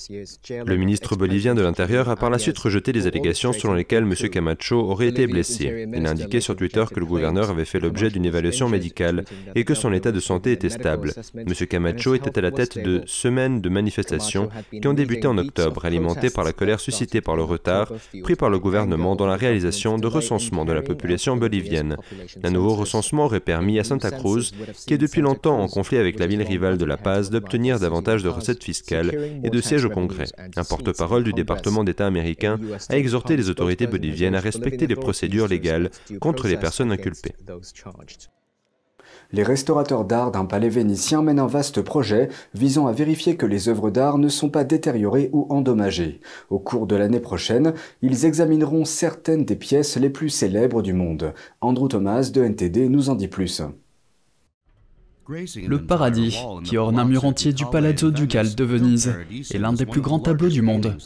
Le 0.50 0.76
ministre 0.76 1.16
bolivien 1.16 1.54
de 1.54 1.62
l'Intérieur 1.62 2.08
a 2.08 2.16
par 2.16 2.30
la 2.30 2.38
suite 2.38 2.58
rejeté 2.58 2.92
les 2.92 3.06
allégations 3.06 3.52
selon 3.52 3.74
lesquelles 3.74 4.04
M. 4.04 4.14
Camacho 4.30 4.76
aurait 4.76 5.08
été 5.08 5.26
blessé. 5.26 5.86
Il 5.94 6.06
a 6.06 6.10
indiqué 6.10 6.40
sur 6.40 6.56
Twitter 6.56 6.84
que 6.92 7.00
le 7.00 7.06
gouverneur 7.06 7.50
avait 7.50 7.64
fait 7.64 7.80
l'objet 7.80 8.10
d'une 8.10 8.24
évaluation 8.24 8.68
médicale 8.68 9.24
et 9.54 9.64
que 9.64 9.74
son 9.74 9.92
état 9.92 10.12
de 10.12 10.20
santé 10.20 10.52
était 10.52 10.70
stable. 10.70 11.12
M. 11.34 11.52
Camacho 11.68 12.14
était 12.14 12.38
à 12.38 12.42
la 12.42 12.50
tête 12.50 12.78
de 12.78 13.02
semaines 13.06 13.60
de 13.60 13.68
manifestations 13.68 14.48
qui 14.70 14.86
ont 14.86 14.94
débuté 14.94 15.26
en 15.26 15.38
octobre, 15.38 15.84
alimentées 15.84 16.30
par 16.30 16.44
la 16.44 16.52
colère 16.52 16.80
suscitée 16.80 17.20
par 17.20 17.36
le 17.36 17.42
retard 17.42 17.92
pris 18.22 18.36
par 18.36 18.50
le 18.50 18.58
gouvernement 18.58 19.16
dans 19.16 19.26
la 19.26 19.36
réalisation 19.36 19.98
de 19.98 20.06
recensement 20.06 20.64
de 20.64 20.72
la 20.72 20.82
population 20.82 21.36
bolivienne. 21.36 21.96
Un 22.42 22.50
nouveau 22.50 22.74
recensement 22.74 23.24
aurait 23.24 23.40
permis 23.40 23.78
à 23.78 23.84
Santa 23.84 24.03
Cruz, 24.10 24.52
qui 24.86 24.94
est 24.94 24.98
depuis 24.98 25.20
longtemps 25.20 25.58
en 25.58 25.68
conflit 25.68 25.98
avec 25.98 26.18
la 26.18 26.26
ville 26.26 26.42
rivale 26.42 26.78
de 26.78 26.84
La 26.84 26.96
Paz, 26.96 27.30
d'obtenir 27.30 27.78
davantage 27.78 28.22
de 28.22 28.28
recettes 28.28 28.62
fiscales 28.62 29.40
et 29.42 29.50
de 29.50 29.60
sièges 29.60 29.84
au 29.84 29.90
Congrès. 29.90 30.26
Un 30.56 30.64
porte-parole 30.64 31.24
du 31.24 31.32
département 31.32 31.84
d'État 31.84 32.06
américain 32.06 32.58
a 32.88 32.96
exhorté 32.96 33.36
les 33.36 33.50
autorités 33.50 33.86
boliviennes 33.86 34.34
à 34.34 34.40
respecter 34.40 34.86
les 34.86 34.96
procédures 34.96 35.48
légales 35.48 35.90
contre 36.20 36.48
les 36.48 36.56
personnes 36.56 36.92
inculpées. 36.92 37.34
Les 39.32 39.42
restaurateurs 39.42 40.04
d'art 40.04 40.30
d'un 40.30 40.44
palais 40.44 40.68
vénitien 40.68 41.22
mènent 41.22 41.40
un 41.40 41.46
vaste 41.46 41.82
projet 41.82 42.28
visant 42.54 42.86
à 42.86 42.92
vérifier 42.92 43.36
que 43.36 43.46
les 43.46 43.68
œuvres 43.68 43.90
d'art 43.90 44.18
ne 44.18 44.28
sont 44.28 44.50
pas 44.50 44.64
détériorées 44.64 45.30
ou 45.32 45.46
endommagées. 45.50 46.20
Au 46.50 46.58
cours 46.58 46.86
de 46.86 46.96
l'année 46.96 47.20
prochaine, 47.20 47.74
ils 48.02 48.26
examineront 48.26 48.84
certaines 48.84 49.44
des 49.44 49.56
pièces 49.56 49.96
les 49.96 50.10
plus 50.10 50.30
célèbres 50.30 50.82
du 50.82 50.92
monde. 50.92 51.32
Andrew 51.60 51.88
Thomas 51.88 52.30
de 52.32 52.44
NTD 52.44 52.88
nous 52.88 53.10
en 53.10 53.14
dit 53.14 53.28
plus. 53.28 53.62
Le 55.28 55.78
Paradis, 55.78 56.38
qui 56.64 56.76
orne 56.76 56.98
un 56.98 57.04
mur 57.04 57.24
entier 57.24 57.52
du 57.52 57.64
Palazzo 57.64 58.10
Ducal 58.10 58.54
de 58.54 58.64
Venise, 58.64 59.14
est 59.50 59.58
l'un 59.58 59.72
des 59.72 59.86
plus 59.86 60.00
grands 60.00 60.18
tableaux 60.18 60.48
du 60.48 60.60
monde. 60.60 60.96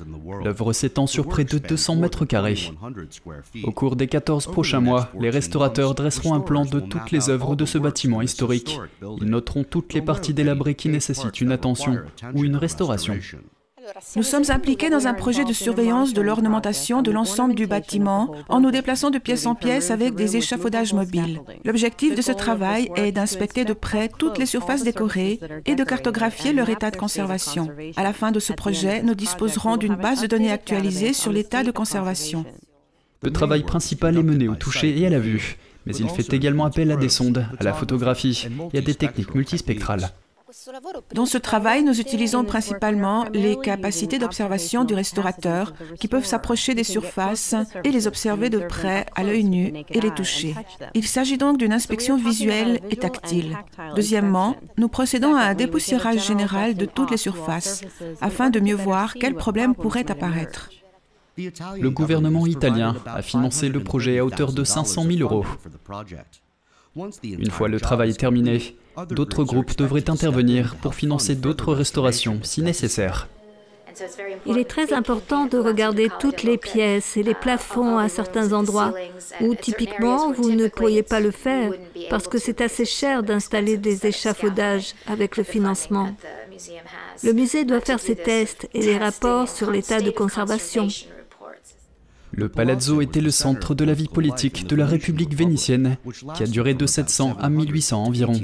L'œuvre 0.44 0.72
s'étend 0.72 1.06
sur 1.06 1.28
près 1.28 1.44
de 1.44 1.58
200 1.58 1.96
mètres 1.96 2.24
carrés. 2.24 2.72
Au 3.62 3.70
cours 3.70 3.96
des 3.96 4.08
14 4.08 4.46
prochains 4.46 4.80
mois, 4.80 5.10
les 5.20 5.30
restaurateurs 5.30 5.94
dresseront 5.94 6.34
un 6.34 6.40
plan 6.40 6.64
de 6.64 6.80
toutes 6.80 7.10
les 7.10 7.30
œuvres 7.30 7.54
de 7.54 7.64
ce 7.64 7.78
bâtiment 7.78 8.22
historique. 8.22 8.78
Ils 9.20 9.28
noteront 9.28 9.64
toutes 9.64 9.94
les 9.94 10.02
parties 10.02 10.34
délabrées 10.34 10.74
qui 10.74 10.88
nécessitent 10.88 11.40
une 11.40 11.52
attention 11.52 11.98
ou 12.34 12.44
une 12.44 12.56
restauration. 12.56 13.18
Nous 14.16 14.22
sommes 14.22 14.44
impliqués 14.48 14.90
dans 14.90 15.06
un 15.06 15.14
projet 15.14 15.44
de 15.44 15.52
surveillance 15.52 16.12
de 16.12 16.20
l'ornementation 16.20 17.02
de 17.02 17.10
l'ensemble 17.10 17.54
du 17.54 17.66
bâtiment 17.66 18.34
en 18.48 18.60
nous 18.60 18.70
déplaçant 18.70 19.10
de 19.10 19.18
pièce 19.18 19.46
en 19.46 19.54
pièce 19.54 19.90
avec 19.90 20.14
des 20.14 20.36
échafaudages 20.36 20.92
mobiles. 20.92 21.40
L'objectif 21.64 22.14
de 22.14 22.22
ce 22.22 22.32
travail 22.32 22.90
est 22.96 23.12
d'inspecter 23.12 23.64
de 23.64 23.72
près 23.72 24.08
toutes 24.08 24.38
les 24.38 24.46
surfaces 24.46 24.84
décorées 24.84 25.40
et 25.66 25.74
de 25.74 25.84
cartographier 25.84 26.52
leur 26.52 26.68
état 26.68 26.90
de 26.90 26.96
conservation. 26.96 27.68
À 27.96 28.02
la 28.02 28.12
fin 28.12 28.32
de 28.32 28.40
ce 28.40 28.52
projet, 28.52 29.02
nous 29.02 29.14
disposerons 29.14 29.76
d'une 29.76 29.96
base 29.96 30.22
de 30.22 30.26
données 30.26 30.52
actualisée 30.52 31.12
sur 31.12 31.32
l'état 31.32 31.62
de 31.62 31.70
conservation. 31.70 32.44
Le 33.22 33.32
travail 33.32 33.62
principal 33.62 34.16
est 34.16 34.22
mené 34.22 34.48
au 34.48 34.54
toucher 34.54 34.96
et 34.98 35.06
à 35.06 35.10
la 35.10 35.18
vue, 35.18 35.56
mais 35.86 35.96
il 35.96 36.08
fait 36.08 36.32
également 36.32 36.64
appel 36.64 36.90
à 36.92 36.96
des 36.96 37.08
sondes, 37.08 37.46
à 37.58 37.64
la 37.64 37.72
photographie 37.72 38.48
et 38.72 38.78
à 38.78 38.80
des 38.80 38.94
techniques 38.94 39.34
multispectrales. 39.34 40.10
Dans 41.14 41.26
ce 41.26 41.36
travail, 41.36 41.82
nous 41.82 42.00
utilisons 42.00 42.42
principalement 42.44 43.26
les 43.34 43.56
capacités 43.58 44.18
d'observation 44.18 44.84
du 44.84 44.94
restaurateur 44.94 45.74
qui 46.00 46.08
peuvent 46.08 46.24
s'approcher 46.24 46.74
des 46.74 46.84
surfaces 46.84 47.54
et 47.84 47.90
les 47.90 48.06
observer 48.06 48.48
de 48.48 48.58
près 48.58 49.04
à 49.14 49.24
l'œil 49.24 49.44
nu 49.44 49.72
et 49.90 50.00
les 50.00 50.10
toucher. 50.10 50.54
Il 50.94 51.06
s'agit 51.06 51.36
donc 51.36 51.58
d'une 51.58 51.72
inspection 51.72 52.16
visuelle 52.16 52.80
et 52.88 52.96
tactile. 52.96 53.58
Deuxièmement, 53.94 54.56
nous 54.78 54.88
procédons 54.88 55.34
à 55.34 55.42
un 55.42 55.54
dépoussiérage 55.54 56.26
général 56.26 56.74
de 56.74 56.86
toutes 56.86 57.10
les 57.10 57.18
surfaces 57.18 57.82
afin 58.22 58.48
de 58.48 58.60
mieux 58.60 58.74
voir 58.74 59.14
quels 59.14 59.34
problèmes 59.34 59.74
pourraient 59.74 60.10
apparaître. 60.10 60.70
Le 61.36 61.90
gouvernement 61.90 62.46
italien 62.46 62.96
a 63.06 63.20
financé 63.20 63.68
le 63.68 63.84
projet 63.84 64.18
à 64.18 64.24
hauteur 64.24 64.52
de 64.52 64.64
500 64.64 65.04
000 65.04 65.18
euros. 65.20 65.46
Une 67.22 67.50
fois 67.50 67.68
le 67.68 67.80
travail 67.80 68.14
terminé, 68.14 68.76
d'autres 69.06 69.44
groupes 69.44 69.76
devraient 69.76 70.10
intervenir 70.10 70.76
pour 70.76 70.94
financer 70.94 71.34
d'autres 71.34 71.74
restaurations 71.74 72.40
si 72.42 72.62
nécessaire. 72.62 73.28
Il 74.46 74.58
est 74.58 74.68
très 74.68 74.92
important 74.92 75.46
de 75.46 75.58
regarder 75.58 76.08
toutes 76.20 76.42
les 76.42 76.56
pièces 76.56 77.16
et 77.16 77.22
les 77.22 77.34
plafonds 77.34 77.98
à 77.98 78.08
certains 78.08 78.52
endroits 78.52 78.94
où 79.40 79.54
typiquement 79.54 80.32
vous 80.32 80.50
ne 80.50 80.68
pourriez 80.68 81.02
pas 81.02 81.20
le 81.20 81.32
faire 81.32 81.72
parce 82.08 82.28
que 82.28 82.38
c'est 82.38 82.60
assez 82.60 82.84
cher 82.84 83.22
d'installer 83.22 83.76
des 83.76 84.06
échafaudages 84.06 84.94
avec 85.06 85.36
le 85.36 85.42
financement. 85.42 86.14
Le 87.24 87.32
musée 87.32 87.64
doit 87.64 87.80
faire 87.80 88.00
ses 88.00 88.16
tests 88.16 88.68
et 88.72 88.82
les 88.82 88.98
rapports 88.98 89.48
sur 89.48 89.70
l'état 89.70 90.00
de 90.00 90.10
conservation. 90.10 90.88
Le 92.32 92.48
palazzo 92.48 93.00
était 93.00 93.20
le 93.20 93.30
centre 93.30 93.74
de 93.74 93.84
la 93.84 93.94
vie 93.94 94.06
politique 94.06 94.66
de 94.66 94.76
la 94.76 94.86
République 94.86 95.34
vénitienne, 95.34 95.96
qui 96.34 96.42
a 96.42 96.46
duré 96.46 96.74
de 96.74 96.86
700 96.86 97.36
à 97.40 97.48
1800 97.48 98.04
environ. 98.04 98.40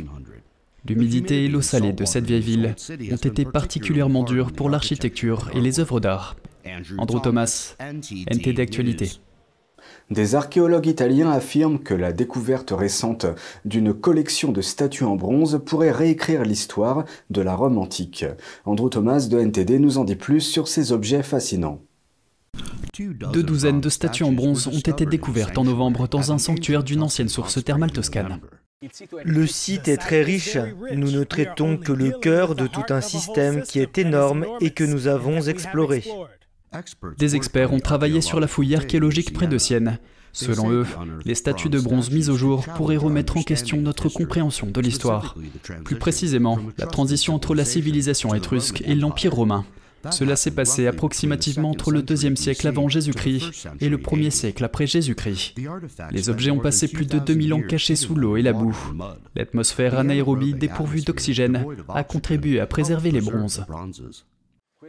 L'humidité 0.87 1.45
et 1.45 1.49
l'eau 1.49 1.63
salée 1.63 1.93
de 1.93 2.05
cette 2.05 2.27
vieille 2.27 2.43
ville 2.43 2.75
ont 3.11 3.17
été 3.17 3.45
particulièrement 3.45 4.23
dures 4.23 4.53
pour 4.53 4.69
l'architecture 4.69 5.51
et 5.55 5.61
les 5.61 5.81
œuvres 5.81 5.99
d'art. 5.99 6.37
Andrew 6.99 7.21
Thomas, 7.21 7.77
NTD 7.81 8.61
Actualité. 8.61 9.13
Des 10.11 10.35
archéologues 10.35 10.87
italiens 10.87 11.31
affirment 11.31 11.79
que 11.79 11.95
la 11.95 12.13
découverte 12.13 12.73
récente 12.77 13.27
d'une 13.65 13.95
collection 13.95 14.53
de 14.53 14.61
statues 14.61 15.05
en 15.05 15.17
bronze 15.17 15.61
pourrait 15.65 15.91
réécrire 15.91 16.43
l'histoire 16.43 17.05
de 17.31 17.41
la 17.41 17.55
Rome 17.55 17.79
antique. 17.79 18.27
Andrew 18.67 18.89
Thomas 18.91 19.27
de 19.31 19.39
NTD 19.39 19.79
nous 19.79 19.99
en 19.99 20.05
dit 20.05 20.17
plus 20.17 20.41
sur 20.41 20.69
ces 20.69 20.93
objets 20.93 21.23
fascinants. 21.23 21.81
Deux 22.99 23.43
douzaines 23.43 23.81
de 23.81 23.89
statues 23.89 24.25
en 24.25 24.33
bronze 24.33 24.69
ont 24.69 24.79
été 24.79 25.07
découvertes 25.07 25.59
en 25.59 25.65
novembre 25.65 26.09
dans 26.09 26.33
un 26.33 26.39
sanctuaire 26.39 26.85
d'une 26.85 27.03
ancienne 27.03 27.29
source 27.29 27.63
thermale 27.65 27.91
toscane. 27.91 28.41
Le 29.25 29.47
site 29.47 29.89
est 29.89 29.97
très 29.97 30.23
riche. 30.23 30.59
Nous 30.95 31.11
ne 31.11 31.25
traitons 31.25 31.77
que 31.77 31.93
le 31.93 32.11
cœur 32.11 32.55
de 32.55 32.67
tout 32.67 32.85
un 32.91 33.01
système 33.01 33.63
qui 33.63 33.81
est 33.81 33.99
énorme 33.99 34.47
et 34.61 34.71
que 34.71 34.85
nous 34.85 35.07
avons 35.07 35.41
exploré. 35.43 36.05
Des 37.19 37.37
experts 37.37 37.73
ont 37.73 37.81
travaillé 37.81 38.21
sur 38.21 38.41
la 38.41 38.47
fouille 38.47 38.75
archéologique 38.75 39.33
près 39.33 39.47
de 39.47 39.59
Sienne. 39.59 39.99
Selon 40.33 40.71
eux, 40.73 40.87
les 41.25 41.37
statues 41.37 41.69
de 41.69 41.79
bronze 41.79 42.11
mises 42.11 42.29
au 42.29 42.37
jour 42.37 42.65
pourraient 42.77 42.97
remettre 42.97 43.37
en 43.37 43.43
question 43.43 43.81
notre 43.81 44.09
compréhension 44.09 44.67
de 44.67 44.81
l'histoire. 44.81 45.37
Plus 45.85 45.97
précisément, 45.97 46.59
la 46.77 46.87
transition 46.87 47.35
entre 47.37 47.55
la 47.55 47.65
civilisation 47.65 48.35
étrusque 48.35 48.83
et 48.85 48.97
l'Empire 48.97 49.33
romain. 49.33 49.65
Cela 50.11 50.37
s'est 50.37 50.51
passé 50.51 50.87
approximativement 50.87 51.71
entre 51.71 51.91
le 51.91 52.03
deuxième 52.03 52.37
siècle 52.37 52.67
avant 52.69 52.89
Jésus-Christ 52.89 53.69
et 53.81 53.89
le 53.89 53.99
premier 53.99 54.31
siècle 54.31 54.65
après 54.65 54.87
Jésus-Christ. 54.87 55.55
Les 56.11 56.31
objets 56.31 56.51
ont 56.51 56.59
passé 56.59 56.89
plus 56.89 57.07
de 57.07 57.19
2000 57.19 57.55
ans 57.55 57.63
cachés 57.63 57.97
sous 57.97 58.15
l'eau 58.15 58.37
et 58.37 58.43
la 58.43 58.53
boue. 58.53 58.77
L'atmosphère 59.35 59.99
anaérobie 59.99 60.55
dépourvue 60.55 61.03
d'oxygène 61.03 61.65
a 61.89 62.05
contribué 62.05 62.61
à 62.61 62.67
préserver 62.67 63.11
les 63.11 63.21
bronzes. 63.21 63.65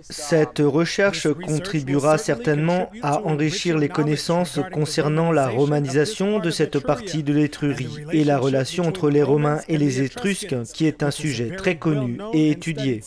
Cette 0.01 0.59
recherche 0.59 1.27
contribuera 1.45 2.17
certainement 2.17 2.91
à 3.01 3.21
enrichir 3.21 3.77
les 3.77 3.89
connaissances 3.89 4.59
concernant 4.73 5.31
la 5.31 5.47
romanisation 5.47 6.39
de 6.39 6.49
cette 6.49 6.79
partie 6.79 7.23
de 7.23 7.33
l'Étrurie 7.33 8.05
et 8.11 8.23
la 8.23 8.37
relation 8.37 8.85
entre 8.85 9.09
les 9.09 9.23
Romains 9.23 9.61
et 9.67 9.77
les 9.77 10.01
Étrusques, 10.01 10.55
qui 10.73 10.85
est 10.85 11.03
un 11.03 11.11
sujet 11.11 11.55
très 11.55 11.77
connu 11.77 12.17
et 12.33 12.51
étudié. 12.51 13.01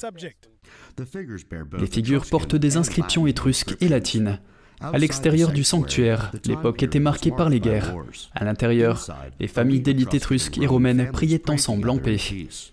Les 1.79 1.87
figures 1.87 2.27
portent 2.27 2.57
des 2.57 2.77
inscriptions 2.77 3.27
étrusques 3.27 3.77
et 3.81 3.89
latines. 3.89 4.41
À 4.81 4.99
l'extérieur 4.99 5.51
du 5.51 5.65
sanctuaire, 5.65 6.31
l'époque 6.45 6.83
était 6.83 7.01
marquée 7.01 7.33
par 7.33 7.49
les 7.49 7.59
guerres. 7.59 7.97
À 8.35 8.45
l'intérieur, 8.45 9.09
les 9.41 9.49
familles 9.49 9.81
d'élite 9.81 10.15
étrusques 10.15 10.59
et 10.59 10.67
romaines 10.67 11.11
priaient 11.13 11.51
ensemble 11.51 11.91
en 11.91 11.99
paix. 11.99 12.19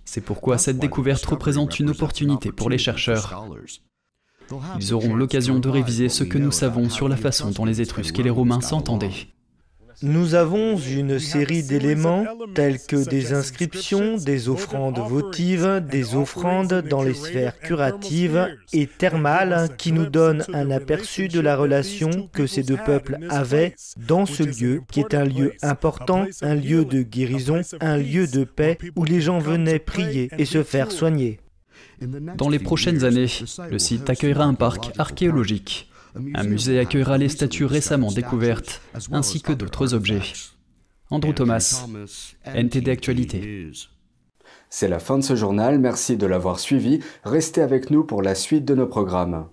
C'est 0.05 0.21
pourquoi 0.21 0.57
cette 0.57 0.77
découverte 0.77 1.25
représente 1.25 1.79
une 1.79 1.89
opportunité 1.89 2.51
pour 2.51 2.69
les 2.69 2.77
chercheurs. 2.77 3.47
Ils 4.79 4.93
auront 4.93 5.15
l'occasion 5.15 5.59
de 5.59 5.69
réviser 5.69 6.09
ce 6.09 6.23
que 6.23 6.38
nous 6.38 6.51
savons 6.51 6.89
sur 6.89 7.09
la 7.09 7.17
façon 7.17 7.49
dont 7.49 7.65
les 7.65 7.81
Étrusques 7.81 8.19
et 8.19 8.23
les 8.23 8.29
Romains 8.29 8.61
s'entendaient. 8.61 9.27
Nous 10.01 10.36
avons 10.36 10.77
une 10.77 11.19
série 11.19 11.63
d'éléments 11.63 12.25
tels 12.53 12.79
que 12.79 13.08
des 13.08 13.34
inscriptions, 13.34 14.17
des 14.17 14.49
offrandes 14.49 14.99
votives, 14.99 15.84
des 15.89 16.15
offrandes 16.15 16.84
dans 16.89 17.01
les 17.01 17.13
sphères 17.13 17.58
curatives 17.60 18.47
et 18.73 18.88
thermales 18.88 19.69
qui 19.77 19.91
nous 19.91 20.05
donnent 20.05 20.43
un 20.53 20.69
aperçu 20.69 21.27
de 21.27 21.39
la 21.39 21.55
relation 21.55 22.29
que 22.34 22.45
ces 22.45 22.63
deux 22.63 22.77
peuples 22.86 23.19
avaient 23.29 23.75
dans 23.97 24.25
ce 24.25 24.43
lieu 24.43 24.81
qui 24.91 24.99
est 24.99 25.13
un 25.13 25.25
lieu 25.25 25.53
important, 25.62 26.25
un 26.41 26.55
lieu 26.55 26.86
de 26.86 27.01
guérison, 27.01 27.62
un 27.79 27.97
lieu 27.97 28.27
de 28.27 28.43
paix 28.43 28.77
où 28.95 29.05
les 29.05 29.21
gens 29.21 29.39
venaient 29.39 29.79
prier 29.79 30.29
et 30.38 30.45
se 30.45 30.63
faire 30.63 30.91
soigner. 30.91 31.39
Dans 32.01 32.49
les 32.49 32.60
prochaines 32.60 33.05
années, 33.05 33.27
le 33.71 33.79
site 33.79 34.10
accueillera 34.10 34.43
un 34.43 34.53
parc 34.53 34.91
archéologique. 34.97 35.89
Un 36.34 36.43
musée 36.43 36.80
accueillera 36.80 37.17
les 37.17 37.30
statues 37.30 37.65
récemment 37.65 38.12
découvertes, 38.12 38.82
ainsi 39.12 39.41
que 39.41 39.54
d'autres 39.54 39.93
objets. 39.93 40.21
Andrew 41.10 41.34
Thomas, 41.34 41.86
NTD 42.45 42.89
Actualité. 42.89 43.71
C'est 44.69 44.88
la 44.88 44.99
fin 44.99 45.17
de 45.17 45.23
ce 45.23 45.36
journal, 45.36 45.80
merci 45.80 46.17
de 46.17 46.25
l'avoir 46.25 46.60
suivi. 46.60 46.99
Restez 47.23 47.62
avec 47.62 47.91
nous 47.91 48.04
pour 48.04 48.21
la 48.21 48.36
suite 48.36 48.65
de 48.65 48.75
nos 48.75 48.88
programmes. 48.88 49.47